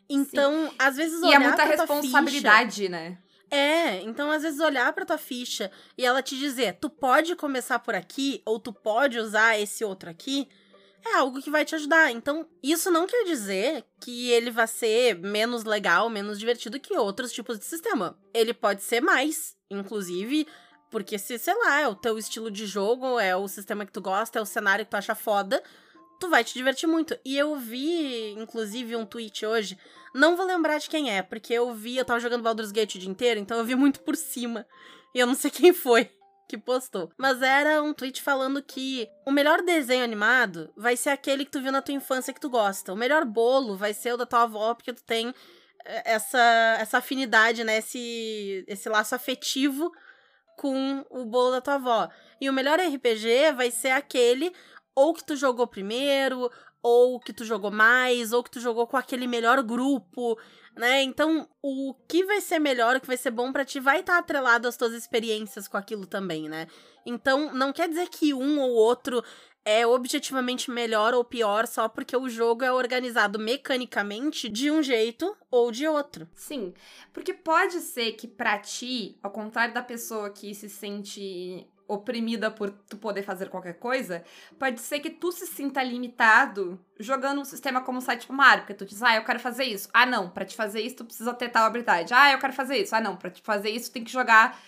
Então, 0.08 0.72
às 0.78 0.96
vezes 0.96 1.20
E 1.20 1.24
é 1.26 1.28
olhar 1.28 1.40
muita 1.40 1.56
pra 1.66 1.76
tua 1.76 1.86
ficha- 1.86 1.94
responsabilidade, 1.94 2.88
né? 2.88 3.18
é, 3.52 4.00
então 4.02 4.30
às 4.30 4.42
vezes 4.42 4.58
olhar 4.60 4.92
pra 4.92 5.04
tua 5.04 5.18
ficha 5.18 5.70
e 5.98 6.04
ela 6.04 6.22
te 6.22 6.36
dizer, 6.38 6.78
tu 6.80 6.88
pode 6.90 7.36
começar 7.36 7.78
por 7.80 7.94
aqui 7.94 8.42
ou 8.44 8.58
tu 8.58 8.72
pode 8.72 9.18
usar 9.18 9.58
esse 9.60 9.84
outro 9.84 10.08
aqui, 10.10 10.48
é 11.04 11.16
algo 11.16 11.40
que 11.40 11.50
vai 11.50 11.64
te 11.64 11.74
ajudar. 11.74 12.10
Então, 12.10 12.46
isso 12.62 12.90
não 12.90 13.06
quer 13.06 13.24
dizer 13.24 13.84
que 14.00 14.30
ele 14.30 14.50
vai 14.50 14.66
ser 14.66 15.18
menos 15.18 15.64
legal, 15.64 16.08
menos 16.10 16.38
divertido 16.38 16.80
que 16.80 16.96
outros 16.96 17.32
tipos 17.32 17.58
de 17.58 17.64
sistema. 17.64 18.18
Ele 18.34 18.52
pode 18.52 18.82
ser 18.82 19.00
mais, 19.00 19.56
inclusive, 19.70 20.46
porque 20.90 21.18
se, 21.18 21.38
sei 21.38 21.54
lá, 21.54 21.80
é 21.80 21.88
o 21.88 21.94
teu 21.94 22.18
estilo 22.18 22.50
de 22.50 22.66
jogo, 22.66 23.18
é 23.18 23.34
o 23.34 23.48
sistema 23.48 23.86
que 23.86 23.92
tu 23.92 24.00
gosta, 24.00 24.38
é 24.38 24.42
o 24.42 24.46
cenário 24.46 24.84
que 24.84 24.90
tu 24.90 24.96
acha 24.96 25.14
foda, 25.14 25.62
tu 26.18 26.28
vai 26.28 26.44
te 26.44 26.54
divertir 26.54 26.86
muito. 26.86 27.18
E 27.24 27.36
eu 27.36 27.56
vi, 27.56 28.32
inclusive, 28.32 28.96
um 28.96 29.06
tweet 29.06 29.46
hoje 29.46 29.78
não 30.14 30.36
vou 30.36 30.44
lembrar 30.44 30.78
de 30.78 30.88
quem 30.88 31.10
é, 31.10 31.22
porque 31.22 31.52
eu 31.52 31.72
vi, 31.72 31.96
eu 31.96 32.04
tava 32.04 32.20
jogando 32.20 32.42
Baldur's 32.42 32.72
Gate 32.72 32.96
o 32.96 32.98
dia 32.98 33.08
inteiro, 33.08 33.38
então 33.38 33.56
eu 33.56 33.64
vi 33.64 33.74
muito 33.74 34.00
por 34.00 34.16
cima. 34.16 34.66
E 35.14 35.18
eu 35.18 35.26
não 35.26 35.34
sei 35.34 35.50
quem 35.50 35.72
foi 35.72 36.10
que 36.50 36.58
postou. 36.58 37.12
Mas 37.16 37.40
era 37.42 37.80
um 37.80 37.94
tweet 37.94 38.20
falando 38.20 38.60
que 38.60 39.08
o 39.24 39.30
melhor 39.30 39.62
desenho 39.62 40.02
animado 40.02 40.72
vai 40.76 40.96
ser 40.96 41.10
aquele 41.10 41.44
que 41.44 41.50
tu 41.50 41.62
viu 41.62 41.70
na 41.70 41.80
tua 41.80 41.94
infância 41.94 42.34
que 42.34 42.40
tu 42.40 42.50
gosta. 42.50 42.92
O 42.92 42.96
melhor 42.96 43.24
bolo 43.24 43.76
vai 43.76 43.94
ser 43.94 44.14
o 44.14 44.16
da 44.16 44.26
tua 44.26 44.42
avó, 44.42 44.74
porque 44.74 44.92
tu 44.92 45.02
tem 45.04 45.32
eh, 45.84 46.02
essa, 46.04 46.76
essa 46.80 46.98
afinidade, 46.98 47.62
né? 47.62 47.78
Esse, 47.78 48.64
esse 48.66 48.88
laço 48.88 49.14
afetivo 49.14 49.92
com 50.56 51.06
o 51.08 51.24
bolo 51.24 51.52
da 51.52 51.60
tua 51.60 51.74
avó. 51.74 52.08
E 52.40 52.50
o 52.50 52.52
melhor 52.52 52.80
RPG 52.80 53.52
vai 53.54 53.70
ser 53.70 53.90
aquele 53.90 54.52
ou 54.92 55.14
que 55.14 55.24
tu 55.24 55.36
jogou 55.36 55.68
primeiro, 55.68 56.50
ou 56.82 57.20
que 57.20 57.32
tu 57.32 57.44
jogou 57.44 57.70
mais, 57.70 58.32
ou 58.32 58.42
que 58.42 58.50
tu 58.50 58.60
jogou 58.60 58.86
com 58.86 58.96
aquele 58.96 59.26
melhor 59.26 59.62
grupo, 59.62 60.38
né? 60.76 61.02
Então, 61.02 61.48
o 61.62 61.94
que 62.08 62.24
vai 62.24 62.40
ser 62.40 62.58
melhor, 62.58 62.96
o 62.96 63.00
que 63.00 63.06
vai 63.06 63.16
ser 63.16 63.30
bom 63.30 63.52
pra 63.52 63.64
ti, 63.64 63.80
vai 63.80 64.00
estar 64.00 64.18
atrelado 64.18 64.66
às 64.66 64.76
tuas 64.76 64.92
experiências 64.92 65.68
com 65.68 65.76
aquilo 65.76 66.06
também, 66.06 66.48
né? 66.48 66.66
Então, 67.04 67.52
não 67.52 67.72
quer 67.72 67.88
dizer 67.88 68.08
que 68.08 68.32
um 68.32 68.60
ou 68.60 68.70
outro 68.70 69.22
é 69.64 69.86
objetivamente 69.86 70.70
melhor 70.70 71.12
ou 71.12 71.24
pior 71.24 71.66
só 71.66 71.88
porque 71.88 72.16
o 72.16 72.28
jogo 72.28 72.64
é 72.64 72.72
organizado 72.72 73.38
mecanicamente 73.38 74.48
de 74.48 74.70
um 74.70 74.82
jeito 74.82 75.36
ou 75.50 75.70
de 75.70 75.86
outro. 75.86 76.28
Sim, 76.34 76.72
porque 77.12 77.34
pode 77.34 77.80
ser 77.80 78.12
que 78.12 78.26
pra 78.26 78.58
ti, 78.58 79.18
ao 79.22 79.30
contrário 79.30 79.74
da 79.74 79.82
pessoa 79.82 80.30
que 80.30 80.54
se 80.54 80.68
sente 80.68 81.66
oprimida 81.90 82.50
por 82.50 82.70
tu 82.70 82.96
poder 82.96 83.22
fazer 83.22 83.48
qualquer 83.48 83.74
coisa, 83.74 84.24
pode 84.58 84.80
ser 84.80 85.00
que 85.00 85.10
tu 85.10 85.32
se 85.32 85.46
sinta 85.46 85.82
limitado 85.82 86.78
jogando 86.98 87.40
um 87.40 87.44
sistema 87.44 87.80
como 87.80 87.98
o 87.98 88.00
Sétimo 88.00 88.36
Mario, 88.36 88.62
porque 88.62 88.74
tu 88.74 88.86
diz, 88.86 89.02
ah, 89.02 89.16
eu 89.16 89.24
quero 89.24 89.40
fazer 89.40 89.64
isso. 89.64 89.88
Ah, 89.92 90.06
não, 90.06 90.30
pra 90.30 90.44
te 90.44 90.54
fazer 90.54 90.80
isso 90.80 90.96
tu 90.96 91.04
precisa 91.04 91.34
ter 91.34 91.48
tal 91.48 91.64
habilidade. 91.64 92.14
Ah, 92.14 92.32
eu 92.32 92.38
quero 92.38 92.52
fazer 92.52 92.76
isso. 92.76 92.94
Ah, 92.94 93.00
não, 93.00 93.16
pra 93.16 93.30
te 93.30 93.42
fazer 93.42 93.70
isso 93.70 93.90
tem 93.90 94.04
que 94.04 94.12
jogar, 94.12 94.58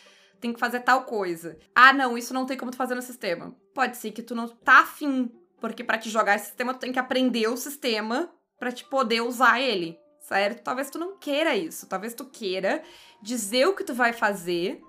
tem 0.41 0.53
que 0.53 0.59
fazer 0.59 0.81
tal 0.81 1.05
coisa. 1.05 1.57
Ah, 1.75 1.93
não, 1.93 2.19
isso 2.19 2.35
não 2.35 2.45
tem 2.45 2.57
como 2.57 2.71
tu 2.71 2.77
fazer 2.77 2.95
no 2.95 3.03
sistema. 3.03 3.55
Pode 3.73 3.97
ser 3.97 4.11
que 4.11 4.23
tu 4.23 4.35
não 4.35 4.49
tá 4.49 4.81
afim, 4.81 5.31
porque 5.61 5.85
pra 5.85 5.99
te 5.99 6.11
jogar 6.11 6.35
esse 6.35 6.47
sistema 6.47 6.75
tu 6.75 6.81
tem 6.81 6.93
que 6.93 6.99
aprender 6.99 7.47
o 7.47 7.57
sistema 7.57 8.29
pra 8.59 8.73
te 8.73 8.85
poder 8.85 9.21
usar 9.21 9.61
ele, 9.61 9.97
certo? 10.21 10.63
Talvez 10.63 10.91
tu 10.91 10.99
não 10.99 11.17
queira 11.19 11.55
isso, 11.57 11.89
talvez 11.89 12.15
tu 12.15 12.25
queira 12.25 12.83
dizer 13.21 13.67
o 13.67 13.75
que 13.75 13.85
tu 13.85 13.95
vai 13.95 14.13
fazer, 14.13 14.81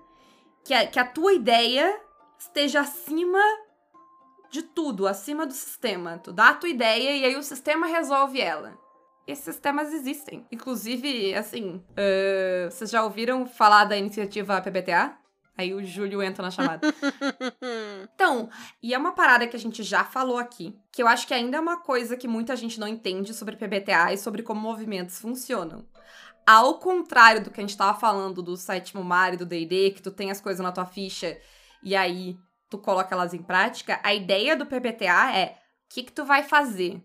que 0.64 0.72
a, 0.72 0.86
que 0.86 0.98
a 0.98 1.04
tua 1.04 1.32
ideia 1.32 2.03
esteja 2.44 2.80
acima 2.80 3.40
de 4.50 4.62
tudo, 4.62 5.06
acima 5.06 5.46
do 5.46 5.52
sistema. 5.52 6.18
Tu 6.18 6.32
dá 6.32 6.50
a 6.50 6.54
tua 6.54 6.68
ideia 6.68 7.16
e 7.16 7.24
aí 7.24 7.36
o 7.36 7.42
sistema 7.42 7.86
resolve 7.86 8.40
ela. 8.40 8.78
Esses 9.26 9.44
sistemas 9.44 9.92
existem. 9.92 10.46
Inclusive, 10.52 11.34
assim, 11.34 11.82
ah, 11.96 12.70
vocês 12.70 12.90
já 12.90 13.02
ouviram 13.02 13.46
falar 13.46 13.84
da 13.84 13.96
iniciativa 13.96 14.60
PBTA? 14.60 15.16
Aí 15.56 15.72
o 15.72 15.84
Júlio 15.84 16.22
entra 16.22 16.42
na 16.42 16.50
chamada. 16.50 16.86
Então, 18.14 18.48
e 18.82 18.94
é 18.94 18.98
uma 18.98 19.12
parada 19.12 19.46
que 19.46 19.56
a 19.56 19.58
gente 19.58 19.82
já 19.82 20.04
falou 20.04 20.38
aqui, 20.38 20.78
que 20.92 21.02
eu 21.02 21.08
acho 21.08 21.26
que 21.26 21.34
ainda 21.34 21.56
é 21.56 21.60
uma 21.60 21.80
coisa 21.80 22.16
que 22.16 22.28
muita 22.28 22.54
gente 22.54 22.78
não 22.78 22.86
entende 22.86 23.34
sobre 23.34 23.56
PBTA 23.56 24.12
e 24.12 24.18
sobre 24.18 24.42
como 24.42 24.60
movimentos 24.60 25.18
funcionam. 25.18 25.84
Ao 26.46 26.78
contrário 26.78 27.42
do 27.42 27.50
que 27.50 27.60
a 27.60 27.62
gente 27.62 27.76
tava 27.76 27.98
falando 27.98 28.40
do 28.40 28.56
sétimo 28.56 29.02
mar 29.02 29.34
e 29.34 29.36
do 29.36 29.44
D&D, 29.44 29.90
que 29.90 30.02
tu 30.02 30.10
tem 30.10 30.30
as 30.30 30.40
coisas 30.40 30.62
na 30.62 30.72
tua 30.72 30.86
ficha 30.86 31.36
e 31.84 31.94
aí 31.94 32.36
tu 32.70 32.78
coloca 32.78 33.14
elas 33.14 33.34
em 33.34 33.42
prática, 33.42 34.00
a 34.02 34.14
ideia 34.14 34.56
do 34.56 34.66
PBTA 34.66 35.36
é, 35.36 35.58
o 35.84 35.94
que 35.94 36.02
que 36.02 36.12
tu 36.12 36.24
vai 36.24 36.42
fazer? 36.42 37.00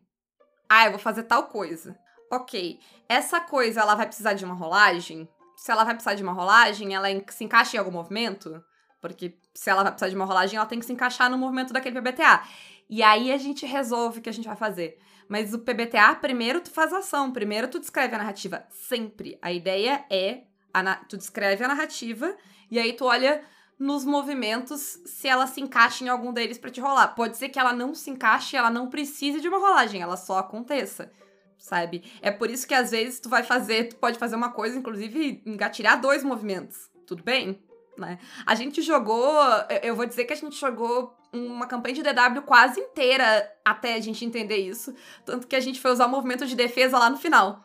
Ah, 0.67 0.85
eu 0.85 0.91
vou 0.91 0.99
fazer 0.99 1.23
tal 1.23 1.43
coisa. 1.43 1.97
Ok, 2.31 2.79
essa 3.07 3.41
coisa 3.41 3.81
ela 3.81 3.95
vai 3.95 4.05
precisar 4.05 4.33
de 4.33 4.45
uma 4.45 4.53
rolagem? 4.53 5.27
Se 5.57 5.71
ela 5.71 5.83
vai 5.83 5.93
precisar 5.93 6.15
de 6.15 6.23
uma 6.23 6.31
rolagem, 6.31 6.95
ela 6.95 7.07
se 7.29 7.43
encaixa 7.43 7.75
em 7.75 7.79
algum 7.79 7.91
movimento? 7.91 8.63
Porque 9.01 9.37
se 9.53 9.69
ela 9.69 9.83
vai 9.83 9.91
precisar 9.91 10.09
de 10.09 10.15
uma 10.15 10.25
rolagem, 10.25 10.57
ela 10.57 10.65
tem 10.65 10.79
que 10.79 10.85
se 10.85 10.93
encaixar 10.93 11.29
no 11.29 11.37
movimento 11.37 11.73
daquele 11.73 11.99
PBTA. 11.99 12.43
E 12.89 13.03
aí 13.03 13.31
a 13.31 13.37
gente 13.37 13.65
resolve 13.65 14.19
o 14.19 14.21
que 14.21 14.29
a 14.29 14.33
gente 14.33 14.47
vai 14.47 14.55
fazer. 14.55 14.99
Mas 15.27 15.53
o 15.53 15.59
PBTA, 15.59 16.15
primeiro 16.15 16.61
tu 16.61 16.71
faz 16.71 16.91
ação, 16.91 17.31
primeiro 17.31 17.67
tu 17.67 17.79
descreve 17.79 18.15
a 18.15 18.17
narrativa. 18.17 18.65
Sempre. 18.69 19.37
A 19.41 19.51
ideia 19.51 20.05
é, 20.09 20.43
a 20.73 20.95
tu 20.95 21.17
descreve 21.17 21.63
a 21.63 21.67
narrativa, 21.67 22.35
e 22.71 22.79
aí 22.79 22.93
tu 22.93 23.05
olha 23.05 23.43
nos 23.79 24.03
movimentos 24.03 24.99
se 25.05 25.27
ela 25.27 25.47
se 25.47 25.61
encaixa 25.61 26.03
em 26.03 26.09
algum 26.09 26.33
deles 26.33 26.57
para 26.57 26.69
te 26.69 26.81
rolar. 26.81 27.15
Pode 27.15 27.37
ser 27.37 27.47
que 27.47 27.57
ela 27.57 27.71
não 27.71 27.95
se 27.95 28.09
encaixe, 28.09 28.57
ela 28.57 28.69
não 28.69 28.89
precise 28.89 29.39
de 29.39 29.47
uma 29.47 29.57
rolagem, 29.57 30.01
ela 30.01 30.17
só 30.17 30.39
aconteça. 30.39 31.11
Sabe? 31.57 32.03
É 32.21 32.29
por 32.29 32.49
isso 32.49 32.67
que 32.67 32.73
às 32.73 32.91
vezes 32.91 33.19
tu 33.19 33.29
vai 33.29 33.43
fazer, 33.43 33.89
tu 33.89 33.95
pode 33.95 34.19
fazer 34.19 34.35
uma 34.35 34.51
coisa, 34.51 34.77
inclusive 34.77 35.41
engatilhar 35.45 35.99
dois 35.99 36.23
movimentos. 36.23 36.89
Tudo 37.07 37.23
bem? 37.23 37.61
Né? 37.97 38.19
A 38.45 38.55
gente 38.55 38.81
jogou, 38.81 39.33
eu 39.81 39.95
vou 39.95 40.05
dizer 40.05 40.25
que 40.25 40.33
a 40.33 40.37
gente 40.37 40.57
jogou 40.57 41.17
uma 41.31 41.67
campanha 41.67 41.95
de 41.95 42.03
DW 42.03 42.41
quase 42.45 42.79
inteira 42.79 43.49
até 43.63 43.95
a 43.95 43.99
gente 43.99 44.25
entender 44.25 44.57
isso. 44.57 44.93
Tanto 45.25 45.47
que 45.47 45.55
a 45.55 45.59
gente 45.59 45.79
foi 45.79 45.91
usar 45.91 46.05
o 46.05 46.09
movimento 46.09 46.45
de 46.45 46.55
defesa 46.55 46.97
lá 46.97 47.09
no 47.09 47.17
final. 47.17 47.63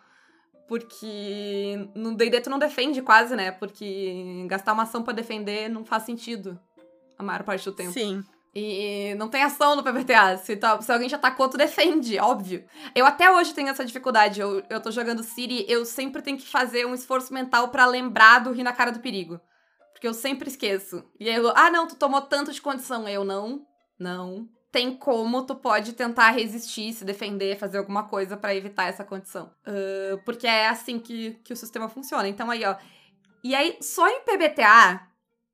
Porque 0.67 1.89
no 1.95 2.15
D&D 2.15 2.41
tu 2.41 2.51
não 2.51 2.59
defende 2.59 3.03
quase, 3.03 3.37
né? 3.37 3.51
Porque 3.51 4.47
gastar 4.49 4.73
uma 4.73 4.85
ação 4.85 5.03
para 5.03 5.13
defender 5.13 5.69
não 5.69 5.85
faz 5.85 6.05
sentido 6.05 6.59
a 7.19 7.23
maior 7.23 7.43
parte 7.43 7.65
do 7.65 7.73
tempo. 7.73 7.93
Sim. 7.93 8.25
E 8.55 9.15
não 9.17 9.29
tem 9.29 9.43
ação 9.43 9.75
no 9.75 9.83
PBTA. 9.83 10.37
Se, 10.39 10.57
tá, 10.57 10.81
se 10.81 10.91
alguém 10.93 11.09
te 11.09 11.15
atacou, 11.15 11.49
tu 11.49 11.57
defende, 11.57 12.19
óbvio. 12.21 12.65
Eu 12.95 13.05
até 13.05 13.31
hoje 13.31 13.53
tenho 13.53 13.69
essa 13.69 13.85
dificuldade. 13.85 14.41
Eu, 14.41 14.63
eu 14.71 14.81
tô 14.81 14.93
jogando 14.93 15.25
Siri, 15.25 15.67
eu 15.69 15.85
sempre 15.85 16.23
tenho 16.23 16.39
que 16.39 16.47
fazer 16.47 16.87
um 16.87 16.95
esforço 16.95 17.35
mental 17.35 17.69
para 17.69 17.85
lembrar 17.85 18.39
do 18.39 18.53
rir 18.53 18.63
na 18.63 18.73
cara 18.73 18.93
do 18.93 19.01
perigo. 19.01 19.41
Porque 19.93 20.07
eu 20.07 20.15
sempre 20.15 20.49
esqueço. 20.49 21.05
E 21.19 21.29
aí 21.29 21.35
eu, 21.35 21.53
ah, 21.57 21.71
não, 21.71 21.89
tu 21.89 21.97
tomou 21.97 22.23
tanto 22.23 22.53
de 22.53 22.63
condição. 22.63 23.09
Eu 23.09 23.25
não, 23.25 23.67
não. 23.99 24.49
Tem 24.75 24.97
como 24.97 25.47
tu 25.47 25.55
pode 25.55 25.93
tentar 25.93 26.33
resistir, 26.33 26.93
se 26.93 27.05
defender, 27.05 27.57
fazer 27.57 27.79
alguma 27.79 28.09
coisa 28.09 28.37
para 28.37 28.57
evitar 28.57 28.89
essa 28.89 29.05
condição. 29.05 29.49
Uh, 29.65 30.21
porque 30.25 30.49
é 30.49 30.67
assim 30.67 30.99
que, 30.99 31.39
que 31.45 31.53
o 31.53 31.57
sistema 31.57 31.89
funciona. 31.89 32.27
Então 32.27 32.51
aí, 32.51 32.65
ó. 32.65 32.75
E 33.45 33.55
aí, 33.55 33.79
só 33.81 34.09
em 34.09 34.23
PBTA, 34.23 35.07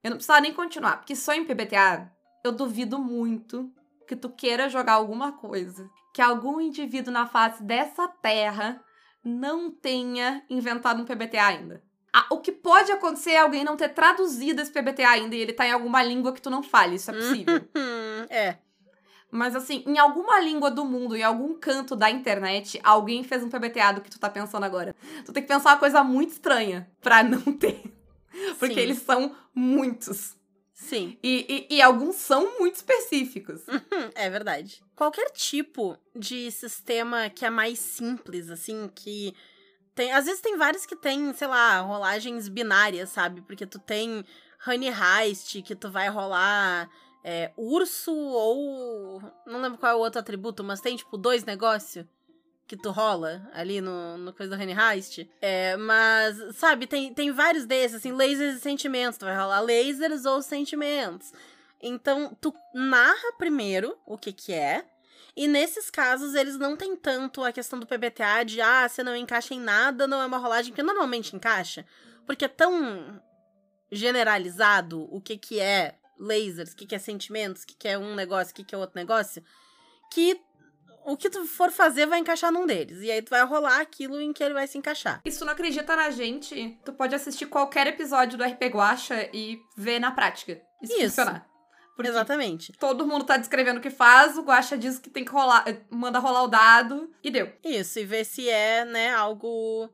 eu 0.02 0.08
não 0.08 0.16
precisava 0.16 0.40
nem 0.40 0.54
continuar, 0.54 0.96
porque 0.96 1.14
só 1.14 1.34
em 1.34 1.44
PBTA, 1.44 2.10
eu 2.42 2.50
duvido 2.50 2.98
muito 2.98 3.70
que 4.08 4.16
tu 4.16 4.30
queira 4.30 4.70
jogar 4.70 4.94
alguma 4.94 5.32
coisa 5.32 5.86
que 6.14 6.22
algum 6.22 6.58
indivíduo 6.58 7.12
na 7.12 7.26
face 7.26 7.62
dessa 7.62 8.08
terra 8.08 8.82
não 9.22 9.70
tenha 9.70 10.42
inventado 10.48 11.02
um 11.02 11.04
PBTA 11.04 11.44
ainda. 11.44 11.82
Ah, 12.10 12.24
o 12.30 12.38
que 12.38 12.52
pode 12.52 12.90
acontecer 12.90 13.32
é 13.32 13.40
alguém 13.40 13.64
não 13.64 13.76
ter 13.76 13.90
traduzido 13.90 14.62
esse 14.62 14.72
PBTA 14.72 15.10
ainda 15.10 15.36
e 15.36 15.40
ele 15.40 15.52
tá 15.52 15.66
em 15.66 15.72
alguma 15.72 16.02
língua 16.02 16.32
que 16.32 16.40
tu 16.40 16.48
não 16.48 16.62
fale. 16.62 16.96
Isso 16.96 17.10
é 17.10 17.14
possível. 17.14 17.68
é. 18.30 18.56
Mas 19.30 19.54
assim, 19.54 19.84
em 19.86 19.98
alguma 19.98 20.40
língua 20.40 20.70
do 20.70 20.84
mundo, 20.84 21.16
em 21.16 21.22
algum 21.22 21.54
canto 21.54 21.94
da 21.94 22.10
internet, 22.10 22.80
alguém 22.82 23.22
fez 23.22 23.42
um 23.42 23.48
PBTA 23.48 23.92
do 23.92 24.00
que 24.00 24.10
tu 24.10 24.18
tá 24.18 24.28
pensando 24.28 24.64
agora. 24.64 24.94
Tu 25.24 25.32
tem 25.32 25.42
que 25.42 25.48
pensar 25.48 25.70
uma 25.70 25.78
coisa 25.78 26.02
muito 26.02 26.32
estranha 26.32 26.90
pra 27.00 27.22
não 27.24 27.40
ter. 27.52 27.82
Porque 28.58 28.74
Sim. 28.74 28.80
eles 28.80 28.98
são 28.98 29.34
muitos. 29.54 30.36
Sim. 30.72 31.18
E, 31.22 31.66
e, 31.70 31.76
e 31.76 31.82
alguns 31.82 32.16
são 32.16 32.58
muito 32.58 32.76
específicos. 32.76 33.60
Hum, 33.68 34.10
é 34.14 34.30
verdade. 34.30 34.82
Qualquer 34.96 35.30
tipo 35.30 35.96
de 36.16 36.50
sistema 36.50 37.28
que 37.28 37.44
é 37.44 37.50
mais 37.50 37.78
simples, 37.78 38.48
assim, 38.48 38.90
que 38.94 39.34
tem, 39.94 40.10
às 40.12 40.24
vezes 40.24 40.40
tem 40.40 40.56
vários 40.56 40.86
que 40.86 40.96
tem, 40.96 41.32
sei 41.34 41.46
lá, 41.46 41.80
rolagens 41.80 42.48
binárias, 42.48 43.10
sabe? 43.10 43.42
Porque 43.42 43.66
tu 43.66 43.78
tem 43.78 44.24
Honey 44.66 44.88
Heist, 44.90 45.60
que 45.62 45.74
tu 45.74 45.90
vai 45.90 46.08
rolar 46.08 46.88
é, 47.22 47.52
urso 47.56 48.14
ou. 48.14 49.22
Não 49.46 49.60
lembro 49.60 49.78
qual 49.78 49.92
é 49.92 49.94
o 49.94 49.98
outro 49.98 50.20
atributo, 50.20 50.64
mas 50.64 50.80
tem, 50.80 50.96
tipo, 50.96 51.16
dois 51.16 51.44
negócios 51.44 52.06
que 52.66 52.76
tu 52.76 52.90
rola 52.90 53.50
ali 53.52 53.80
no, 53.80 54.16
no 54.16 54.32
coisa 54.32 54.56
do 54.56 54.62
Honey 54.62 54.76
Heist. 54.76 55.28
É, 55.40 55.76
mas, 55.76 56.56
sabe, 56.56 56.86
tem, 56.86 57.12
tem 57.12 57.32
vários 57.32 57.66
desses, 57.66 57.96
assim, 57.96 58.12
lasers 58.12 58.56
e 58.56 58.60
sentimentos. 58.60 59.18
Tu 59.18 59.24
vai 59.24 59.36
rolar 59.36 59.60
lasers 59.60 60.24
ou 60.24 60.40
sentimentos. 60.40 61.32
Então, 61.82 62.36
tu 62.40 62.54
narra 62.74 63.32
primeiro 63.36 63.98
o 64.06 64.16
que 64.16 64.32
que 64.32 64.52
é. 64.52 64.84
E 65.36 65.48
nesses 65.48 65.90
casos, 65.90 66.34
eles 66.34 66.58
não 66.58 66.76
tem 66.76 66.96
tanto 66.96 67.42
a 67.42 67.52
questão 67.52 67.78
do 67.78 67.86
PBTA 67.86 68.44
de, 68.44 68.60
ah, 68.60 68.88
você 68.88 69.02
não 69.02 69.16
encaixa 69.16 69.54
em 69.54 69.60
nada, 69.60 70.06
não 70.06 70.20
é 70.20 70.26
uma 70.26 70.38
rolagem, 70.38 70.72
porque 70.72 70.82
normalmente 70.82 71.34
encaixa. 71.34 71.84
Porque 72.26 72.44
é 72.44 72.48
tão 72.48 73.20
generalizado 73.90 75.08
o 75.10 75.20
que 75.20 75.36
que 75.36 75.58
é 75.58 75.96
lasers, 76.20 76.72
o 76.72 76.76
que 76.76 76.86
que 76.86 76.94
é 76.94 76.98
sentimentos, 76.98 77.62
o 77.62 77.66
que 77.66 77.74
que 77.74 77.88
é 77.88 77.98
um 77.98 78.14
negócio, 78.14 78.52
o 78.52 78.54
que 78.54 78.64
que 78.64 78.74
é 78.74 78.78
outro 78.78 78.96
negócio, 78.96 79.42
que 80.12 80.40
o 81.04 81.16
que 81.16 81.30
tu 81.30 81.46
for 81.46 81.70
fazer 81.70 82.06
vai 82.06 82.18
encaixar 82.18 82.52
num 82.52 82.66
deles. 82.66 83.02
E 83.02 83.10
aí 83.10 83.22
tu 83.22 83.30
vai 83.30 83.44
rolar 83.44 83.80
aquilo 83.80 84.20
em 84.20 84.32
que 84.32 84.44
ele 84.44 84.54
vai 84.54 84.66
se 84.66 84.76
encaixar. 84.76 85.20
E 85.24 85.30
se 85.30 85.38
tu 85.38 85.44
não 85.44 85.52
acredita 85.52 85.96
na 85.96 86.10
gente, 86.10 86.78
tu 86.84 86.92
pode 86.92 87.14
assistir 87.14 87.46
qualquer 87.46 87.86
episódio 87.86 88.36
do 88.36 88.44
RP 88.44 88.64
Guacha 88.64 89.28
e 89.32 89.58
ver 89.76 89.98
na 89.98 90.10
prática. 90.10 90.60
Isso, 90.82 90.92
Isso. 90.92 91.16
funcionar. 91.16 91.48
Porque 91.96 92.10
Exatamente. 92.10 92.72
todo 92.78 93.06
mundo 93.06 93.24
tá 93.24 93.36
descrevendo 93.36 93.78
o 93.78 93.82
que 93.82 93.90
faz, 93.90 94.38
o 94.38 94.42
Guacha 94.42 94.76
diz 94.78 94.98
que 94.98 95.10
tem 95.10 95.22
que 95.22 95.30
rolar, 95.30 95.64
manda 95.90 96.18
rolar 96.18 96.44
o 96.44 96.48
dado 96.48 97.10
e 97.22 97.30
deu. 97.30 97.52
Isso, 97.62 97.98
e 97.98 98.04
ver 98.06 98.24
se 98.24 98.48
é, 98.48 98.86
né, 98.86 99.12
algo 99.12 99.90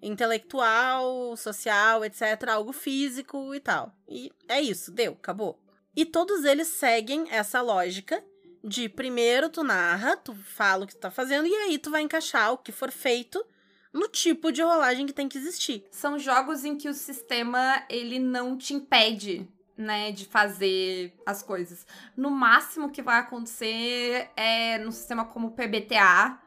intelectual, 0.00 1.36
social, 1.36 2.02
etc, 2.04 2.48
algo 2.48 2.72
físico 2.72 3.54
e 3.54 3.60
tal. 3.60 3.92
E 4.08 4.32
é 4.48 4.60
isso, 4.60 4.90
deu, 4.90 5.12
acabou. 5.12 5.58
E 6.00 6.06
todos 6.06 6.44
eles 6.44 6.68
seguem 6.68 7.26
essa 7.30 7.60
lógica 7.60 8.24
de 8.64 8.88
primeiro 8.88 9.50
tu 9.50 9.62
narra, 9.62 10.16
tu 10.16 10.34
fala 10.34 10.84
o 10.84 10.86
que 10.86 10.94
tu 10.94 10.98
tá 10.98 11.10
fazendo 11.10 11.46
e 11.46 11.54
aí 11.54 11.76
tu 11.76 11.90
vai 11.90 12.00
encaixar 12.00 12.54
o 12.54 12.56
que 12.56 12.72
for 12.72 12.90
feito 12.90 13.44
no 13.92 14.08
tipo 14.08 14.50
de 14.50 14.62
rolagem 14.62 15.04
que 15.04 15.12
tem 15.12 15.28
que 15.28 15.36
existir. 15.36 15.84
São 15.90 16.18
jogos 16.18 16.64
em 16.64 16.74
que 16.74 16.88
o 16.88 16.94
sistema 16.94 17.84
ele 17.90 18.18
não 18.18 18.56
te 18.56 18.72
impede, 18.72 19.46
né, 19.76 20.10
de 20.10 20.24
fazer 20.24 21.12
as 21.26 21.42
coisas. 21.42 21.86
No 22.16 22.30
máximo 22.30 22.90
que 22.90 23.02
vai 23.02 23.18
acontecer 23.18 24.30
é 24.34 24.78
no 24.78 24.92
sistema 24.92 25.26
como 25.26 25.50
PBTA, 25.50 26.40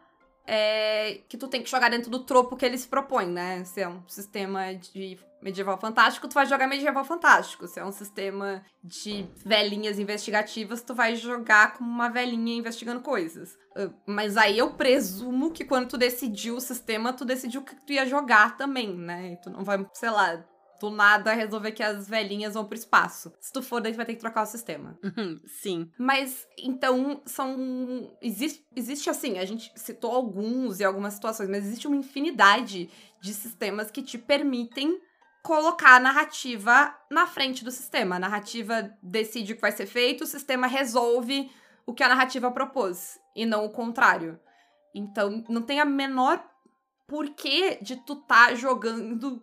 é 0.45 1.21
que 1.27 1.37
tu 1.37 1.47
tem 1.47 1.63
que 1.63 1.69
jogar 1.69 1.89
dentro 1.89 2.09
do 2.09 2.19
tropo 2.19 2.55
que 2.55 2.65
ele 2.65 2.77
se 2.77 2.87
propõe, 2.87 3.25
né? 3.27 3.63
Se 3.63 3.81
é 3.81 3.87
um 3.87 4.01
sistema 4.07 4.73
de 4.73 5.17
medieval 5.41 5.77
fantástico, 5.77 6.27
tu 6.27 6.33
vai 6.33 6.45
jogar 6.45 6.67
medieval 6.67 7.03
fantástico. 7.03 7.67
Se 7.67 7.79
é 7.79 7.85
um 7.85 7.91
sistema 7.91 8.63
de 8.83 9.27
velhinhas 9.45 9.99
investigativas, 9.99 10.81
tu 10.81 10.95
vai 10.95 11.15
jogar 11.15 11.73
como 11.73 11.89
uma 11.89 12.09
velhinha 12.09 12.57
investigando 12.57 13.01
coisas. 13.01 13.53
Uh, 13.75 13.93
Mas 14.05 14.37
aí 14.37 14.57
eu 14.57 14.71
presumo 14.71 15.51
que 15.51 15.65
quando 15.65 15.89
tu 15.89 15.97
decidiu 15.97 16.55
o 16.55 16.61
sistema, 16.61 17.13
tu 17.13 17.25
decidiu 17.25 17.61
que 17.61 17.75
tu 17.75 17.93
ia 17.93 18.05
jogar 18.05 18.57
também, 18.57 18.95
né? 18.95 19.35
Tu 19.43 19.49
não 19.49 19.63
vai, 19.63 19.85
sei 19.93 20.09
lá, 20.09 20.43
do 20.83 20.89
nada 20.89 21.31
resolver 21.31 21.71
que 21.71 21.81
as 21.81 22.09
velhinhas 22.09 22.55
vão 22.55 22.65
pro 22.65 22.77
espaço. 22.77 23.31
Se 23.39 23.53
tu 23.53 23.61
for, 23.61 23.79
daí 23.79 23.93
tu 23.93 23.95
vai 23.95 24.05
ter 24.05 24.15
que 24.15 24.19
trocar 24.19 24.41
o 24.41 24.45
sistema. 24.45 24.99
Sim. 25.47 25.89
Mas, 25.97 26.45
então, 26.57 27.21
são. 27.25 28.11
Existe, 28.21 28.67
existe 28.75 29.09
assim, 29.09 29.39
a 29.39 29.45
gente 29.45 29.71
citou 29.75 30.11
alguns 30.11 30.81
e 30.81 30.83
algumas 30.83 31.13
situações, 31.13 31.49
mas 31.49 31.65
existe 31.65 31.87
uma 31.87 31.95
infinidade 31.95 32.89
de 33.21 33.33
sistemas 33.33 33.89
que 33.89 34.01
te 34.01 34.17
permitem 34.17 34.99
colocar 35.41 35.95
a 35.95 35.99
narrativa 36.01 36.93
na 37.09 37.25
frente 37.27 37.63
do 37.63 37.71
sistema. 37.71 38.17
A 38.17 38.19
narrativa 38.19 38.93
decide 39.01 39.53
o 39.53 39.55
que 39.55 39.61
vai 39.61 39.71
ser 39.71 39.85
feito, 39.85 40.25
o 40.25 40.27
sistema 40.27 40.67
resolve 40.67 41.49
o 41.85 41.93
que 41.93 42.03
a 42.03 42.09
narrativa 42.09 42.51
propôs, 42.51 43.17
e 43.33 43.45
não 43.45 43.65
o 43.65 43.69
contrário. 43.69 44.37
Então, 44.93 45.43
não 45.47 45.61
tem 45.61 45.79
a 45.79 45.85
menor 45.85 46.43
porquê 47.07 47.77
de 47.81 47.95
tu 47.95 48.17
tá 48.17 48.53
jogando 48.53 49.41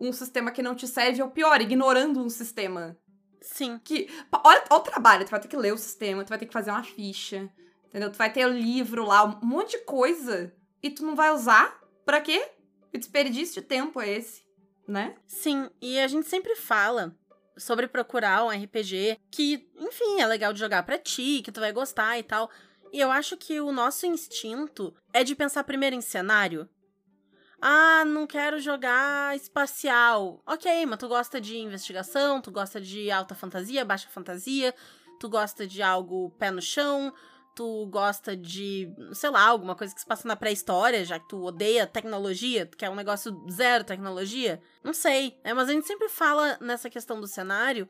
um 0.00 0.12
sistema 0.12 0.50
que 0.50 0.62
não 0.62 0.74
te 0.74 0.88
serve, 0.88 1.22
ou 1.22 1.28
pior, 1.28 1.60
ignorando 1.60 2.20
um 2.20 2.30
sistema 2.30 2.96
Sim. 3.40 3.78
que. 3.84 4.08
Olha, 4.32 4.64
olha 4.70 4.80
o 4.80 4.84
trabalho, 4.84 5.24
tu 5.24 5.30
vai 5.30 5.40
ter 5.40 5.48
que 5.48 5.56
ler 5.56 5.72
o 5.72 5.78
sistema, 5.78 6.24
tu 6.24 6.30
vai 6.30 6.38
ter 6.38 6.46
que 6.46 6.52
fazer 6.52 6.70
uma 6.70 6.82
ficha, 6.82 7.50
entendeu? 7.86 8.10
Tu 8.10 8.16
vai 8.16 8.32
ter 8.32 8.46
o 8.46 8.52
livro 8.52 9.04
lá, 9.04 9.24
um 9.24 9.46
monte 9.46 9.72
de 9.72 9.84
coisa, 9.84 10.52
e 10.82 10.90
tu 10.90 11.04
não 11.04 11.14
vai 11.14 11.30
usar? 11.30 11.78
Pra 12.04 12.20
quê? 12.20 12.48
Que 12.90 12.98
desperdício 12.98 13.60
de 13.60 13.68
tempo 13.68 14.00
é 14.00 14.10
esse, 14.10 14.42
né? 14.88 15.14
Sim, 15.26 15.68
e 15.80 15.98
a 16.00 16.08
gente 16.08 16.26
sempre 16.26 16.56
fala 16.56 17.14
sobre 17.56 17.86
procurar 17.86 18.44
um 18.44 18.48
RPG 18.48 19.18
que, 19.30 19.70
enfim, 19.78 20.20
é 20.20 20.26
legal 20.26 20.52
de 20.52 20.58
jogar 20.58 20.82
pra 20.82 20.98
ti, 20.98 21.42
que 21.44 21.52
tu 21.52 21.60
vai 21.60 21.72
gostar 21.72 22.18
e 22.18 22.22
tal. 22.22 22.50
E 22.92 22.98
eu 22.98 23.10
acho 23.10 23.36
que 23.36 23.60
o 23.60 23.70
nosso 23.70 24.06
instinto 24.06 24.92
é 25.12 25.22
de 25.22 25.36
pensar 25.36 25.62
primeiro 25.62 25.94
em 25.94 26.00
cenário. 26.00 26.68
Ah, 27.60 28.04
não 28.06 28.26
quero 28.26 28.58
jogar 28.58 29.36
espacial. 29.36 30.42
Ok, 30.46 30.86
mas 30.86 30.98
tu 30.98 31.08
gosta 31.08 31.40
de 31.40 31.58
investigação, 31.58 32.40
tu 32.40 32.50
gosta 32.50 32.80
de 32.80 33.10
alta 33.10 33.34
fantasia, 33.34 33.84
baixa 33.84 34.08
fantasia, 34.08 34.74
tu 35.18 35.28
gosta 35.28 35.66
de 35.66 35.82
algo 35.82 36.30
pé 36.38 36.50
no 36.50 36.62
chão, 36.62 37.12
tu 37.54 37.86
gosta 37.86 38.34
de, 38.36 38.88
sei 39.12 39.28
lá, 39.28 39.42
alguma 39.42 39.74
coisa 39.74 39.94
que 39.94 40.00
se 40.00 40.06
passa 40.06 40.26
na 40.26 40.36
pré-história, 40.36 41.04
já 41.04 41.18
que 41.18 41.28
tu 41.28 41.42
odeia 41.44 41.86
tecnologia, 41.86 42.64
tu 42.64 42.76
quer 42.78 42.88
um 42.88 42.94
negócio 42.94 43.44
zero 43.50 43.84
tecnologia. 43.84 44.62
Não 44.82 44.94
sei, 44.94 45.38
né? 45.44 45.52
Mas 45.52 45.68
a 45.68 45.72
gente 45.72 45.86
sempre 45.86 46.08
fala 46.08 46.56
nessa 46.60 46.88
questão 46.88 47.20
do 47.20 47.26
cenário, 47.26 47.86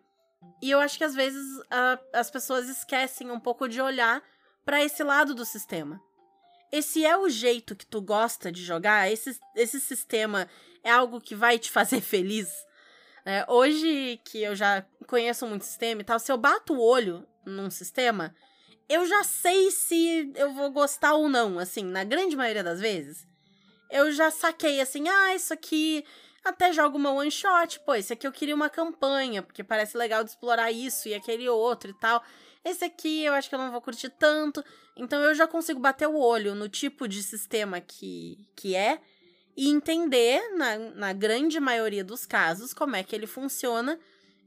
e 0.63 0.71
eu 0.71 0.81
acho 0.81 0.99
que 0.99 1.05
às 1.05 1.15
vezes 1.15 1.45
a- 1.71 2.01
as 2.15 2.31
pessoas 2.31 2.69
esquecem 2.69 3.31
um 3.31 3.39
pouco 3.39 3.69
de 3.69 3.81
olhar 3.81 4.23
pra 4.65 4.83
esse 4.83 5.05
lado 5.05 5.35
do 5.35 5.45
sistema. 5.45 6.01
Esse 6.73 7.05
é 7.05 7.17
o 7.17 7.29
jeito 7.29 7.75
que 7.75 7.87
tu 7.87 8.01
gosta 8.01 8.51
de 8.51 8.63
jogar? 8.63 9.11
Esse, 9.11 9.39
esse 9.57 9.81
sistema 9.81 10.49
é 10.85 10.91
algo 10.91 11.21
que 11.21 11.35
vai 11.35 11.59
te 11.59 11.71
fazer 11.71 12.01
feliz? 12.03 12.49
É, 13.25 13.45
hoje 13.49 14.21
que 14.25 14.43
eu 14.43 14.55
já 14.57 14.85
conheço 15.07 15.47
muito 15.47 15.65
sistema 15.65 16.01
e 16.01 16.05
tal, 16.05 16.19
se 16.19 16.33
eu 16.33 16.39
bato 16.39 16.73
o 16.73 16.83
olho 16.83 17.27
num 17.45 17.71
sistema, 17.71 18.35
eu 18.89 19.07
já 19.07 19.23
sei 19.25 19.71
se 19.71 20.33
eu 20.35 20.53
vou 20.53 20.71
gostar 20.71 21.15
ou 21.15 21.29
não, 21.29 21.59
assim, 21.59 21.85
na 21.85 22.03
grande 22.03 22.37
maioria 22.37 22.65
das 22.65 22.81
vezes. 22.81 23.27
Eu 23.91 24.11
já 24.13 24.31
saquei 24.31 24.81
assim, 24.81 25.09
ah, 25.09 25.35
isso 25.35 25.53
aqui 25.53 26.05
até 26.45 26.73
jogo 26.73 26.97
uma 26.97 27.13
one 27.13 27.31
shot, 27.31 27.79
pô, 27.81 27.95
esse 27.95 28.13
aqui 28.13 28.27
eu 28.27 28.33
queria 28.33 28.55
uma 28.55 28.71
campanha, 28.71 29.43
porque 29.43 29.63
parece 29.63 29.97
legal 29.97 30.25
de 30.25 30.31
explorar 30.31 30.73
isso 30.73 31.09
e 31.09 31.15
aquele 31.15 31.49
outro 31.49 31.91
e 31.91 31.95
tal. 31.95 32.23
Esse 32.65 32.85
aqui 32.85 33.25
eu 33.25 33.33
acho 33.33 33.49
que 33.49 33.55
eu 33.55 33.59
não 33.59 33.71
vou 33.71 33.81
curtir 33.81 34.11
tanto. 34.11 34.63
Então 34.97 35.21
eu 35.23 35.35
já 35.35 35.47
consigo 35.47 35.81
bater 35.81 36.09
o 36.09 36.19
olho 36.19 36.55
no 36.55 36.69
tipo 36.69 37.09
de 37.09 37.23
sistema 37.23 37.81
que, 37.81 38.47
que 38.55 38.75
é 38.75 39.01
e 39.57 39.69
entender, 39.69 40.41
na, 40.57 40.79
na 40.79 41.13
grande 41.13 41.59
maioria 41.61 42.05
dos 42.05 42.25
casos, 42.25 42.73
como 42.73 42.97
é 42.97 43.03
que 43.03 43.15
ele 43.15 43.27
funciona 43.27 43.99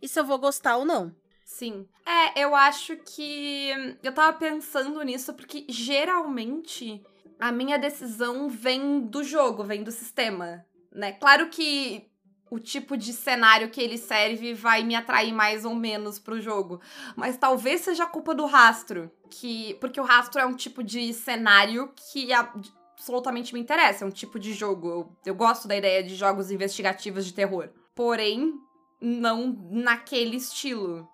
e 0.02 0.08
se 0.08 0.20
eu 0.20 0.26
vou 0.26 0.38
gostar 0.38 0.78
ou 0.78 0.86
não. 0.86 1.16
Sim. 1.46 1.88
É, 2.06 2.44
eu 2.44 2.56
acho 2.56 2.98
que. 2.98 3.70
Eu 4.02 4.14
tava 4.14 4.38
pensando 4.38 5.02
nisso 5.04 5.34
porque 5.34 5.66
geralmente 5.70 7.04
a 7.40 7.52
minha 7.52 7.78
decisão 7.78 8.50
vem 8.50 9.02
do 9.02 9.24
jogo, 9.24 9.64
vem 9.64 9.84
do 9.84 9.92
sistema, 9.92 10.66
né? 10.92 11.12
Claro 11.14 11.50
que 11.50 12.10
o 12.54 12.60
tipo 12.60 12.96
de 12.96 13.12
cenário 13.12 13.72
que 13.72 13.82
ele 13.82 13.98
serve 13.98 14.54
vai 14.54 14.84
me 14.84 14.94
atrair 14.94 15.34
mais 15.34 15.66
ou 15.66 15.74
menos 15.74 16.20
pro 16.20 16.40
jogo. 16.40 16.80
Mas 17.16 17.36
talvez 17.36 17.82
seja 17.82 18.06
culpa 18.06 18.36
do 18.36 18.46
rastro, 18.46 19.12
que 19.28 19.74
porque 19.82 20.00
o 20.00 20.04
rastro 20.04 20.40
é 20.40 20.46
um 20.46 20.56
tipo 20.56 20.84
de 20.84 21.12
cenário 21.16 21.92
que 21.96 22.32
absolutamente 22.32 23.56
me 23.56 23.60
interessa, 23.60 24.06
é 24.06 24.08
um 24.08 24.12
tipo 24.12 24.38
de 24.38 24.54
jogo. 24.54 24.88
Eu, 24.88 25.18
eu 25.26 25.34
gosto 25.34 25.68
da 25.68 25.76
ideia 25.76 26.04
de 26.04 26.14
jogos 26.14 26.52
investigativos 26.52 27.26
de 27.26 27.34
terror. 27.34 27.70
Porém, 27.96 28.54
não 29.02 29.58
naquele 29.72 30.38
estilo. 30.38 31.10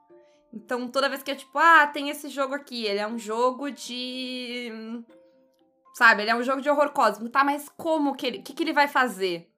Então, 0.53 0.89
toda 0.89 1.07
vez 1.07 1.23
que 1.23 1.31
é 1.31 1.35
tipo, 1.35 1.57
ah, 1.57 1.87
tem 1.87 2.09
esse 2.09 2.27
jogo 2.27 2.53
aqui, 2.53 2.83
ele 2.83 2.99
é 2.99 3.07
um 3.07 3.17
jogo 3.17 3.71
de. 3.71 4.69
Sabe, 5.93 6.23
ele 6.23 6.31
é 6.31 6.35
um 6.35 6.43
jogo 6.43 6.61
de 6.61 6.69
horror 6.69 6.91
cósmico. 6.91 7.31
Tá, 7.31 7.45
mas 7.45 7.69
como 7.77 8.13
que 8.13 8.27
ele. 8.27 8.39
O 8.39 8.43
que, 8.43 8.53
que 8.53 8.63
ele 8.63 8.73
vai 8.73 8.89
fazer? 8.89 9.48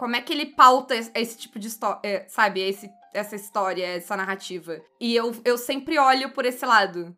Como 0.00 0.16
é 0.16 0.22
que 0.22 0.32
ele 0.32 0.46
pauta 0.46 0.94
esse 0.94 1.36
tipo 1.36 1.58
de 1.58 1.68
história, 1.68 2.00
é, 2.02 2.26
sabe? 2.26 2.62
Esse, 2.62 2.90
essa 3.12 3.36
história, 3.36 3.86
essa 3.86 4.16
narrativa. 4.16 4.80
E 4.98 5.14
eu, 5.14 5.38
eu 5.44 5.58
sempre 5.58 5.98
olho 5.98 6.30
por 6.30 6.46
esse 6.46 6.64
lado. 6.64 7.14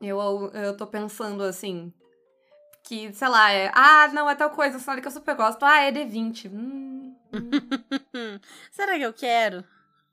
Eu, 0.00 0.50
eu 0.54 0.74
tô 0.74 0.86
pensando 0.86 1.42
assim. 1.42 1.92
Que, 2.82 3.12
sei 3.12 3.28
lá, 3.28 3.52
é. 3.52 3.70
Ah, 3.74 4.08
não, 4.08 4.30
é 4.30 4.34
tal 4.34 4.48
coisa, 4.48 4.78
cenário 4.78 5.02
que 5.02 5.08
eu 5.08 5.12
super 5.12 5.36
gosto. 5.36 5.62
Ah, 5.64 5.82
é 5.82 5.92
D20. 5.92 6.50
Hum, 6.50 7.14
hum. 7.34 8.40
Será 8.72 8.96
que 8.96 9.02
eu 9.02 9.12
quero? 9.12 9.62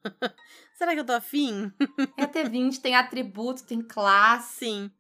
Será 0.76 0.94
que 0.94 1.00
eu 1.00 1.06
tô 1.06 1.14
afim? 1.14 1.72
é 2.18 2.28
T20, 2.28 2.82
tem 2.82 2.94
atributo, 2.94 3.64
tem 3.64 3.82
classe. 3.82 4.66
Sim. 4.66 4.92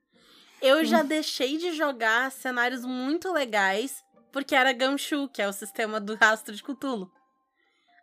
Eu 0.61 0.85
já 0.85 1.03
deixei 1.03 1.57
de 1.57 1.73
jogar 1.73 2.31
cenários 2.31 2.85
muito 2.85 3.33
legais 3.33 4.01
porque 4.31 4.55
era 4.55 4.73
Gumshoe, 4.73 5.29
que 5.29 5.41
é 5.41 5.47
o 5.47 5.53
sistema 5.53 5.99
do 5.99 6.15
rastro 6.15 6.55
de 6.55 6.63
Cthulhu. 6.63 7.11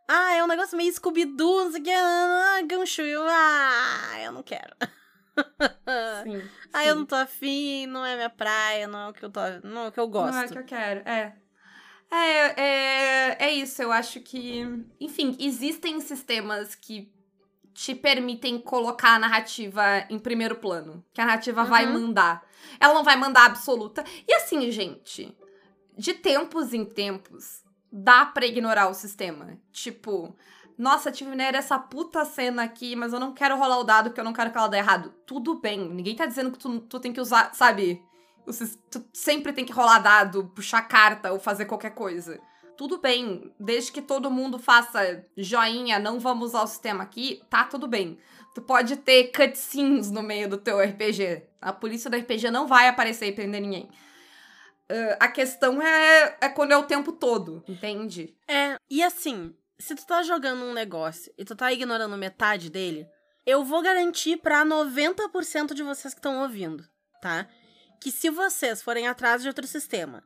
Ah, 0.09 0.35
é 0.35 0.43
um 0.43 0.47
negócio 0.47 0.77
meio 0.77 0.93
Scooby-Doo, 0.93 1.65
não 1.65 1.73
sei 1.73 1.81
o 1.81 1.85
que. 1.85 1.91
Ah, 1.91 2.63
Gumshoe. 2.69 3.15
Ah, 3.29 4.21
eu 4.23 4.33
não 4.33 4.43
quero. 4.43 4.75
Sim, 6.25 6.43
ah, 6.73 6.83
sim. 6.83 6.89
eu 6.89 6.97
não 6.97 7.07
tô 7.07 7.15
afim, 7.15 7.87
não 7.87 8.05
é 8.05 8.17
minha 8.17 8.29
praia, 8.29 8.89
não 8.89 8.99
é 8.99 9.09
o 9.11 9.13
que 9.13 9.25
eu 9.25 9.31
tô, 9.31 9.41
não 9.63 9.85
é 9.85 9.89
o 9.89 9.93
que 9.93 10.01
eu 10.01 10.09
gosto. 10.09 10.35
Não 10.35 10.43
é 10.43 10.47
o 10.47 10.49
que 10.49 10.59
eu 10.59 10.65
quero, 10.65 11.09
é. 11.09 11.33
É, 12.11 12.61
é, 12.61 13.37
é 13.39 13.53
isso, 13.53 13.81
eu 13.83 13.93
acho 13.93 14.21
que. 14.21 14.65
Enfim, 14.99 15.37
existem 15.39 16.01
sistemas 16.01 16.75
que 16.75 17.13
te 17.75 17.95
permitem 17.95 18.59
colocar 18.59 19.15
a 19.15 19.19
narrativa 19.19 20.05
em 20.11 20.19
primeiro 20.19 20.57
plano. 20.57 21.05
Que 21.13 21.21
a 21.21 21.27
narrativa 21.27 21.63
uhum. 21.63 21.69
vai 21.69 21.87
mandar. 21.87 22.45
Ela 22.81 22.95
não 22.95 23.05
vai 23.05 23.15
mandar 23.15 23.47
absoluta. 23.47 24.03
E 24.27 24.35
assim, 24.35 24.69
gente, 24.71 25.37
de 25.99 26.15
tempos 26.15 26.73
em 26.73 26.85
tempos, 26.85 27.65
dá 27.91 28.25
pra 28.25 28.47
ignorar 28.47 28.89
o 28.89 28.95
sistema. 28.95 29.59
Tipo, 29.73 30.35
nossa, 30.79 31.11
tive 31.11 31.35
nera 31.35 31.59
essa 31.59 31.77
puta 31.77 32.25
cena 32.25 32.63
aqui, 32.63 32.95
mas 32.95 33.13
eu 33.13 33.19
não 33.19 33.35
quero 33.35 33.59
rolar 33.59 33.79
o 33.79 33.85
dado 33.85 34.11
porque 34.11 34.21
eu 34.21 34.25
não 34.25 34.33
quero 34.33 34.53
que 34.53 34.57
ela 34.57 34.69
dê 34.69 34.79
errado. 34.79 35.13
Tudo 35.27 35.59
bem, 35.59 35.89
ninguém 35.91 36.15
tá 36.15 36.25
dizendo 36.25 36.53
que 36.53 36.59
tu, 36.59 36.79
tu 36.81 37.01
tem 37.01 37.13
que 37.13 37.21
usar, 37.21 37.53
sabe? 37.53 38.01
Tu 38.91 39.05
sempre 39.13 39.53
tem 39.53 39.65
que 39.65 39.73
rolar 39.73 39.99
dado, 39.99 40.53
puxar 40.55 40.83
carta 40.83 41.33
ou 41.33 41.41
fazer 41.41 41.65
qualquer 41.65 41.91
coisa. 41.91 42.41
Tudo 42.77 42.99
bem, 42.99 43.53
desde 43.59 43.91
que 43.91 44.01
todo 44.01 44.31
mundo 44.31 44.57
faça 44.57 45.27
joinha, 45.37 45.99
não 45.99 46.21
vamos 46.21 46.51
usar 46.51 46.63
o 46.63 46.67
sistema 46.69 47.03
aqui, 47.03 47.43
tá 47.51 47.65
tudo 47.65 47.89
bem. 47.89 48.17
Tu 48.55 48.63
pode 48.63 48.97
ter 48.99 49.33
cutscenes 49.33 50.13
no 50.13 50.23
meio 50.23 50.49
do 50.49 50.57
teu 50.57 50.81
RPG. 50.81 51.43
A 51.61 51.73
polícia 51.73 52.09
do 52.09 52.17
RPG 52.17 52.53
não 52.53 52.69
vai 52.69 52.87
aparecer 52.87 53.27
e 53.27 53.33
prender 53.33 53.61
ninguém. 53.61 53.91
Uh, 54.91 55.17
a 55.21 55.29
questão 55.29 55.83
é, 55.83 56.39
é 56.41 56.49
quando 56.49 56.73
é 56.73 56.77
o 56.77 56.85
tempo 56.87 57.13
todo, 57.13 57.63
entende? 57.69 58.35
É, 58.49 58.79
e 58.89 59.03
assim, 59.03 59.55
se 59.79 59.95
tu 59.95 60.07
tá 60.07 60.23
jogando 60.23 60.65
um 60.65 60.73
negócio 60.73 61.33
e 61.37 61.45
tu 61.45 61.55
tá 61.55 61.71
ignorando 61.73 62.17
metade 62.17 62.71
dele, 62.71 63.07
eu 63.45 63.65
vou 63.65 63.83
garantir 63.83 64.39
pra 64.39 64.65
90% 64.65 65.75
de 65.75 65.83
vocês 65.83 66.15
que 66.15 66.21
estão 66.21 66.43
ouvindo, 66.43 66.87
tá? 67.21 67.47
Que 68.01 68.11
se 68.11 68.31
vocês 68.31 68.83
forem 68.83 69.07
atrás 69.07 69.43
de 69.43 69.49
outro 69.49 69.67
sistema, 69.67 70.25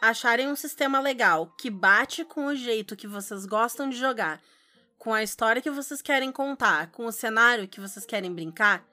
acharem 0.00 0.48
um 0.48 0.56
sistema 0.56 1.00
legal 1.00 1.54
que 1.58 1.70
bate 1.70 2.24
com 2.24 2.46
o 2.46 2.54
jeito 2.54 2.96
que 2.96 3.06
vocês 3.06 3.44
gostam 3.46 3.88
de 3.88 3.96
jogar, 3.96 4.40
com 4.96 5.12
a 5.12 5.22
história 5.22 5.62
que 5.62 5.70
vocês 5.70 6.00
querem 6.00 6.32
contar, 6.32 6.90
com 6.92 7.04
o 7.06 7.12
cenário 7.12 7.68
que 7.68 7.80
vocês 7.80 8.06
querem 8.06 8.32
brincar, 8.32 8.86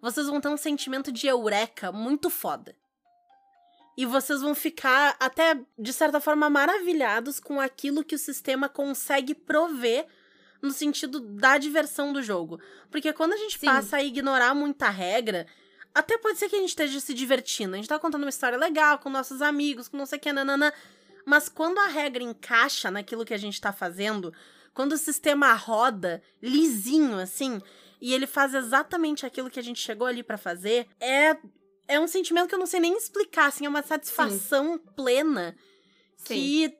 vocês 0.00 0.26
vão 0.26 0.40
ter 0.40 0.48
um 0.48 0.56
sentimento 0.56 1.10
de 1.10 1.26
eureka 1.26 1.90
muito 1.90 2.30
foda. 2.30 2.74
E 3.96 4.04
vocês 4.04 4.40
vão 4.40 4.54
ficar 4.54 5.16
até, 5.20 5.58
de 5.78 5.92
certa 5.92 6.20
forma, 6.20 6.50
maravilhados 6.50 7.38
com 7.38 7.60
aquilo 7.60 8.04
que 8.04 8.14
o 8.14 8.18
sistema 8.18 8.68
consegue 8.68 9.34
prover 9.34 10.06
no 10.60 10.72
sentido 10.72 11.20
da 11.20 11.58
diversão 11.58 12.12
do 12.12 12.22
jogo. 12.22 12.58
Porque 12.90 13.12
quando 13.12 13.34
a 13.34 13.36
gente 13.36 13.58
Sim. 13.58 13.66
passa 13.66 13.98
a 13.98 14.02
ignorar 14.02 14.54
muita 14.54 14.88
regra, 14.88 15.46
até 15.94 16.18
pode 16.18 16.38
ser 16.38 16.48
que 16.48 16.56
a 16.56 16.58
gente 16.58 16.70
esteja 16.70 16.98
se 16.98 17.14
divertindo. 17.14 17.74
A 17.74 17.76
gente 17.76 17.88
tá 17.88 17.98
contando 17.98 18.24
uma 18.24 18.30
história 18.30 18.58
legal 18.58 18.98
com 18.98 19.08
nossos 19.08 19.40
amigos, 19.40 19.86
com 19.86 19.96
não 19.96 20.06
sei 20.06 20.18
o 20.18 20.20
que, 20.20 20.32
nanana. 20.32 20.72
Mas 21.24 21.48
quando 21.48 21.78
a 21.78 21.86
regra 21.86 22.22
encaixa 22.22 22.90
naquilo 22.90 23.24
que 23.24 23.34
a 23.34 23.38
gente 23.38 23.60
tá 23.60 23.72
fazendo, 23.72 24.32
quando 24.74 24.92
o 24.92 24.98
sistema 24.98 25.52
roda 25.54 26.20
lisinho 26.42 27.18
assim, 27.18 27.60
e 28.00 28.12
ele 28.12 28.26
faz 28.26 28.54
exatamente 28.54 29.24
aquilo 29.24 29.48
que 29.48 29.60
a 29.60 29.62
gente 29.62 29.80
chegou 29.80 30.06
ali 30.06 30.22
para 30.22 30.36
fazer, 30.36 30.88
é 31.00 31.36
é 31.86 32.00
um 32.00 32.06
sentimento 32.06 32.48
que 32.48 32.54
eu 32.54 32.58
não 32.58 32.66
sei 32.66 32.80
nem 32.80 32.96
explicar, 32.96 33.46
assim, 33.46 33.66
é 33.66 33.68
uma 33.68 33.82
satisfação 33.82 34.74
Sim. 34.74 34.92
plena 34.96 35.56
Sim. 36.16 36.34
que 36.34 36.78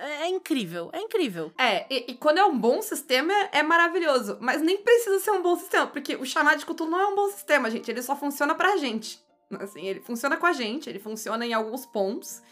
é 0.00 0.28
incrível, 0.28 0.90
é 0.92 1.00
incrível. 1.00 1.52
É, 1.58 1.86
e, 1.92 2.12
e, 2.12 2.14
quando 2.14 2.38
é 2.38 2.44
um 2.44 2.58
bom 2.58 2.82
sistema, 2.82 3.32
é, 3.52 3.62
maravilhoso. 3.62 4.38
Mas 4.40 4.60
nem 4.60 4.76
precisa 4.78 5.18
ser 5.20 5.30
um 5.30 5.42
bom 5.42 5.56
sistema, 5.56 5.86
porque 5.86 6.16
o 6.16 6.24
chamado 6.24 6.58
de 6.58 6.66
Cthulhu 6.66 6.90
não 6.90 7.00
é 7.00 7.06
um 7.06 7.14
bom 7.16 7.28
sistema, 7.30 7.70
gente. 7.70 7.90
Ele 7.90 8.02
só 8.02 8.14
funciona 8.16 8.54
pra 8.54 8.76
gente. 8.76 9.18
Assim, 9.58 9.86
ele 9.86 10.00
funciona 10.00 10.36
com 10.36 10.46
a 10.46 10.52
gente, 10.52 10.88
ele 10.90 10.98
funciona 10.98 11.46
em 11.46 11.54
alguns 11.54 11.86
pontos. 11.86 12.42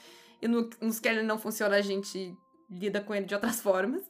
E 0.40 0.48
no, 0.48 0.70
nos 0.80 1.00
que 1.00 1.08
ele 1.08 1.22
não 1.22 1.38
funciona, 1.38 1.76
a 1.76 1.82
gente 1.82 2.34
lida 2.70 3.00
com 3.00 3.14
ele 3.14 3.26
de 3.26 3.34
outras 3.34 3.60
formas. 3.62 4.02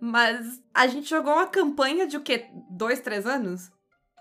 Mas 0.00 0.60
a 0.74 0.86
gente 0.86 1.08
jogou 1.08 1.34
uma 1.34 1.46
campanha 1.46 2.06
de 2.06 2.16
o 2.16 2.22
quê? 2.22 2.48
Dois, 2.70 3.00
três 3.00 3.26
anos? 3.26 3.70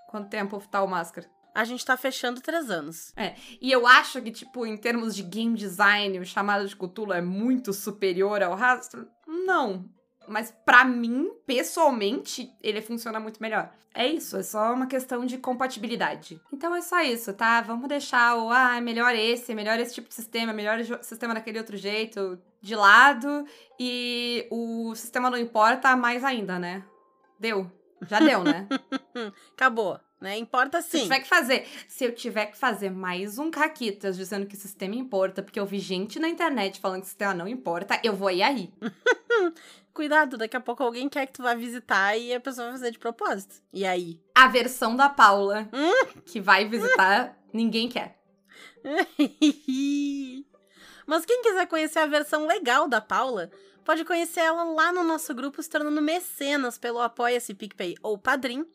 Quanto 0.09 0.29
tempo 0.29 0.61
tá 0.69 0.83
o 0.83 0.87
Máscara? 0.87 1.29
A 1.53 1.63
gente 1.63 1.85
tá 1.85 1.97
fechando 1.97 2.41
três 2.41 2.69
anos. 2.69 3.13
É, 3.15 3.35
e 3.59 3.71
eu 3.71 3.85
acho 3.85 4.21
que, 4.21 4.31
tipo, 4.31 4.65
em 4.65 4.77
termos 4.77 5.15
de 5.15 5.23
game 5.23 5.55
design, 5.55 6.19
o 6.19 6.25
chamado 6.25 6.67
de 6.67 6.75
Cthulhu 6.75 7.13
é 7.13 7.21
muito 7.21 7.73
superior 7.73 8.41
ao 8.41 8.55
rastro? 8.55 9.07
Não. 9.27 9.89
Mas 10.27 10.53
para 10.65 10.85
mim, 10.85 11.29
pessoalmente, 11.45 12.49
ele 12.61 12.81
funciona 12.81 13.19
muito 13.19 13.41
melhor. 13.41 13.71
É 13.93 14.07
isso, 14.07 14.37
é 14.37 14.43
só 14.43 14.73
uma 14.73 14.87
questão 14.87 15.25
de 15.25 15.37
compatibilidade. 15.37 16.39
Então 16.53 16.73
é 16.73 16.81
só 16.81 17.01
isso, 17.01 17.33
tá? 17.33 17.59
Vamos 17.59 17.89
deixar 17.89 18.37
o, 18.37 18.49
ah, 18.49 18.77
é 18.77 18.81
melhor 18.81 19.13
esse, 19.13 19.51
é 19.51 19.55
melhor 19.55 19.77
esse 19.79 19.93
tipo 19.93 20.07
de 20.07 20.15
sistema, 20.15 20.51
é 20.51 20.55
melhor 20.55 20.81
sistema 21.03 21.33
daquele 21.33 21.57
outro 21.57 21.75
jeito 21.75 22.39
de 22.61 22.75
lado. 22.75 23.45
E 23.77 24.47
o 24.49 24.95
sistema 24.95 25.29
não 25.29 25.37
importa 25.37 25.95
mais 25.97 26.23
ainda, 26.23 26.57
né? 26.57 26.85
Deu. 27.37 27.69
Já 28.07 28.19
deu, 28.19 28.43
né? 28.43 28.67
Acabou 29.51 29.99
né? 30.21 30.37
Importa 30.37 30.81
sim. 30.81 30.99
Se 30.99 31.03
tiver 31.03 31.19
que 31.19 31.27
fazer, 31.27 31.67
se 31.87 32.05
eu 32.05 32.13
tiver 32.13 32.45
que 32.45 32.57
fazer 32.57 32.91
mais 32.91 33.39
um 33.39 33.49
caquitas 33.49 34.15
dizendo 34.15 34.45
que 34.45 34.55
o 34.55 34.59
sistema 34.59 34.95
importa, 34.95 35.41
porque 35.41 35.59
eu 35.59 35.65
vi 35.65 35.79
gente 35.79 36.19
na 36.19 36.29
internet 36.29 36.79
falando 36.79 36.99
que 37.01 37.07
o 37.07 37.09
sistema 37.09 37.33
não 37.33 37.47
importa, 37.47 37.99
eu 38.03 38.15
vou 38.15 38.29
ir 38.29 38.43
aí. 38.43 38.71
Cuidado, 39.93 40.37
daqui 40.37 40.55
a 40.55 40.61
pouco 40.61 40.83
alguém 40.83 41.09
quer 41.09 41.25
que 41.25 41.33
tu 41.33 41.43
vá 41.43 41.53
visitar 41.53 42.15
e 42.15 42.33
a 42.33 42.39
pessoa 42.39 42.67
vai 42.67 42.77
fazer 42.77 42.91
de 42.91 42.99
propósito. 42.99 43.55
E 43.73 43.85
aí? 43.85 44.21
A 44.33 44.47
versão 44.47 44.95
da 44.95 45.09
Paula 45.09 45.67
hum? 45.73 46.21
que 46.25 46.39
vai 46.39 46.65
visitar, 46.65 47.37
ninguém 47.51 47.89
quer. 47.89 48.17
Mas 51.05 51.25
quem 51.25 51.41
quiser 51.41 51.67
conhecer 51.67 51.99
a 51.99 52.05
versão 52.05 52.47
legal 52.47 52.87
da 52.87 53.01
Paula, 53.01 53.51
pode 53.83 54.05
conhecer 54.05 54.39
ela 54.39 54.63
lá 54.63 54.93
no 54.93 55.03
nosso 55.03 55.33
grupo, 55.35 55.61
se 55.61 55.69
tornando 55.69 56.01
mecenas 56.01 56.77
pelo 56.77 57.01
Apoia-se 57.01 57.53
PicPay 57.53 57.95
ou 58.01 58.17
Padrim. 58.17 58.65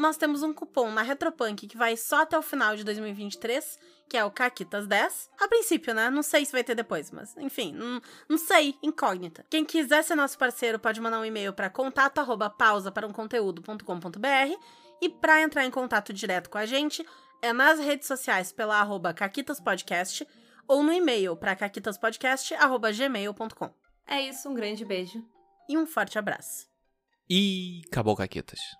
Nós 0.00 0.16
temos 0.16 0.42
um 0.42 0.54
cupom 0.54 0.90
na 0.90 1.02
Retropunk 1.02 1.66
que 1.66 1.76
vai 1.76 1.94
só 1.94 2.22
até 2.22 2.38
o 2.38 2.42
final 2.42 2.74
de 2.74 2.82
2023, 2.84 3.78
que 4.08 4.16
é 4.16 4.24
o 4.24 4.30
Caquitas10. 4.30 5.28
A 5.38 5.46
princípio, 5.46 5.92
né? 5.92 6.08
Não 6.08 6.22
sei 6.22 6.46
se 6.46 6.52
vai 6.52 6.64
ter 6.64 6.74
depois, 6.74 7.10
mas 7.10 7.36
enfim, 7.36 7.74
não, 7.74 8.00
não 8.26 8.38
sei, 8.38 8.74
incógnita. 8.82 9.44
Quem 9.50 9.62
quiser 9.62 10.02
ser 10.02 10.14
nosso 10.14 10.38
parceiro 10.38 10.78
pode 10.78 11.02
mandar 11.02 11.20
um 11.20 11.24
e-mail 11.24 11.52
para 11.52 11.68
contato 11.68 12.16
arroba 12.16 12.48
pausa 12.48 12.90
para 12.90 13.06
um 13.06 13.12
conteúdo.com.br 13.12 14.54
e 15.02 15.08
para 15.10 15.42
entrar 15.42 15.66
em 15.66 15.70
contato 15.70 16.14
direto 16.14 16.48
com 16.48 16.56
a 16.56 16.64
gente 16.64 17.06
é 17.42 17.52
nas 17.52 17.78
redes 17.78 18.08
sociais 18.08 18.52
pela 18.52 18.80
arroba 18.80 19.12
caquitaspodcast 19.12 20.26
ou 20.66 20.82
no 20.82 20.94
e-mail 20.94 21.36
para 21.36 21.54
caquitaspodcast.gmail.com. 21.56 23.74
É 24.06 24.22
isso, 24.22 24.48
um 24.48 24.54
grande 24.54 24.82
beijo. 24.82 25.22
E 25.68 25.76
um 25.76 25.86
forte 25.86 26.18
abraço. 26.18 26.66
E 27.28 27.82
acabou, 27.86 28.16
Caquetas. 28.16 28.79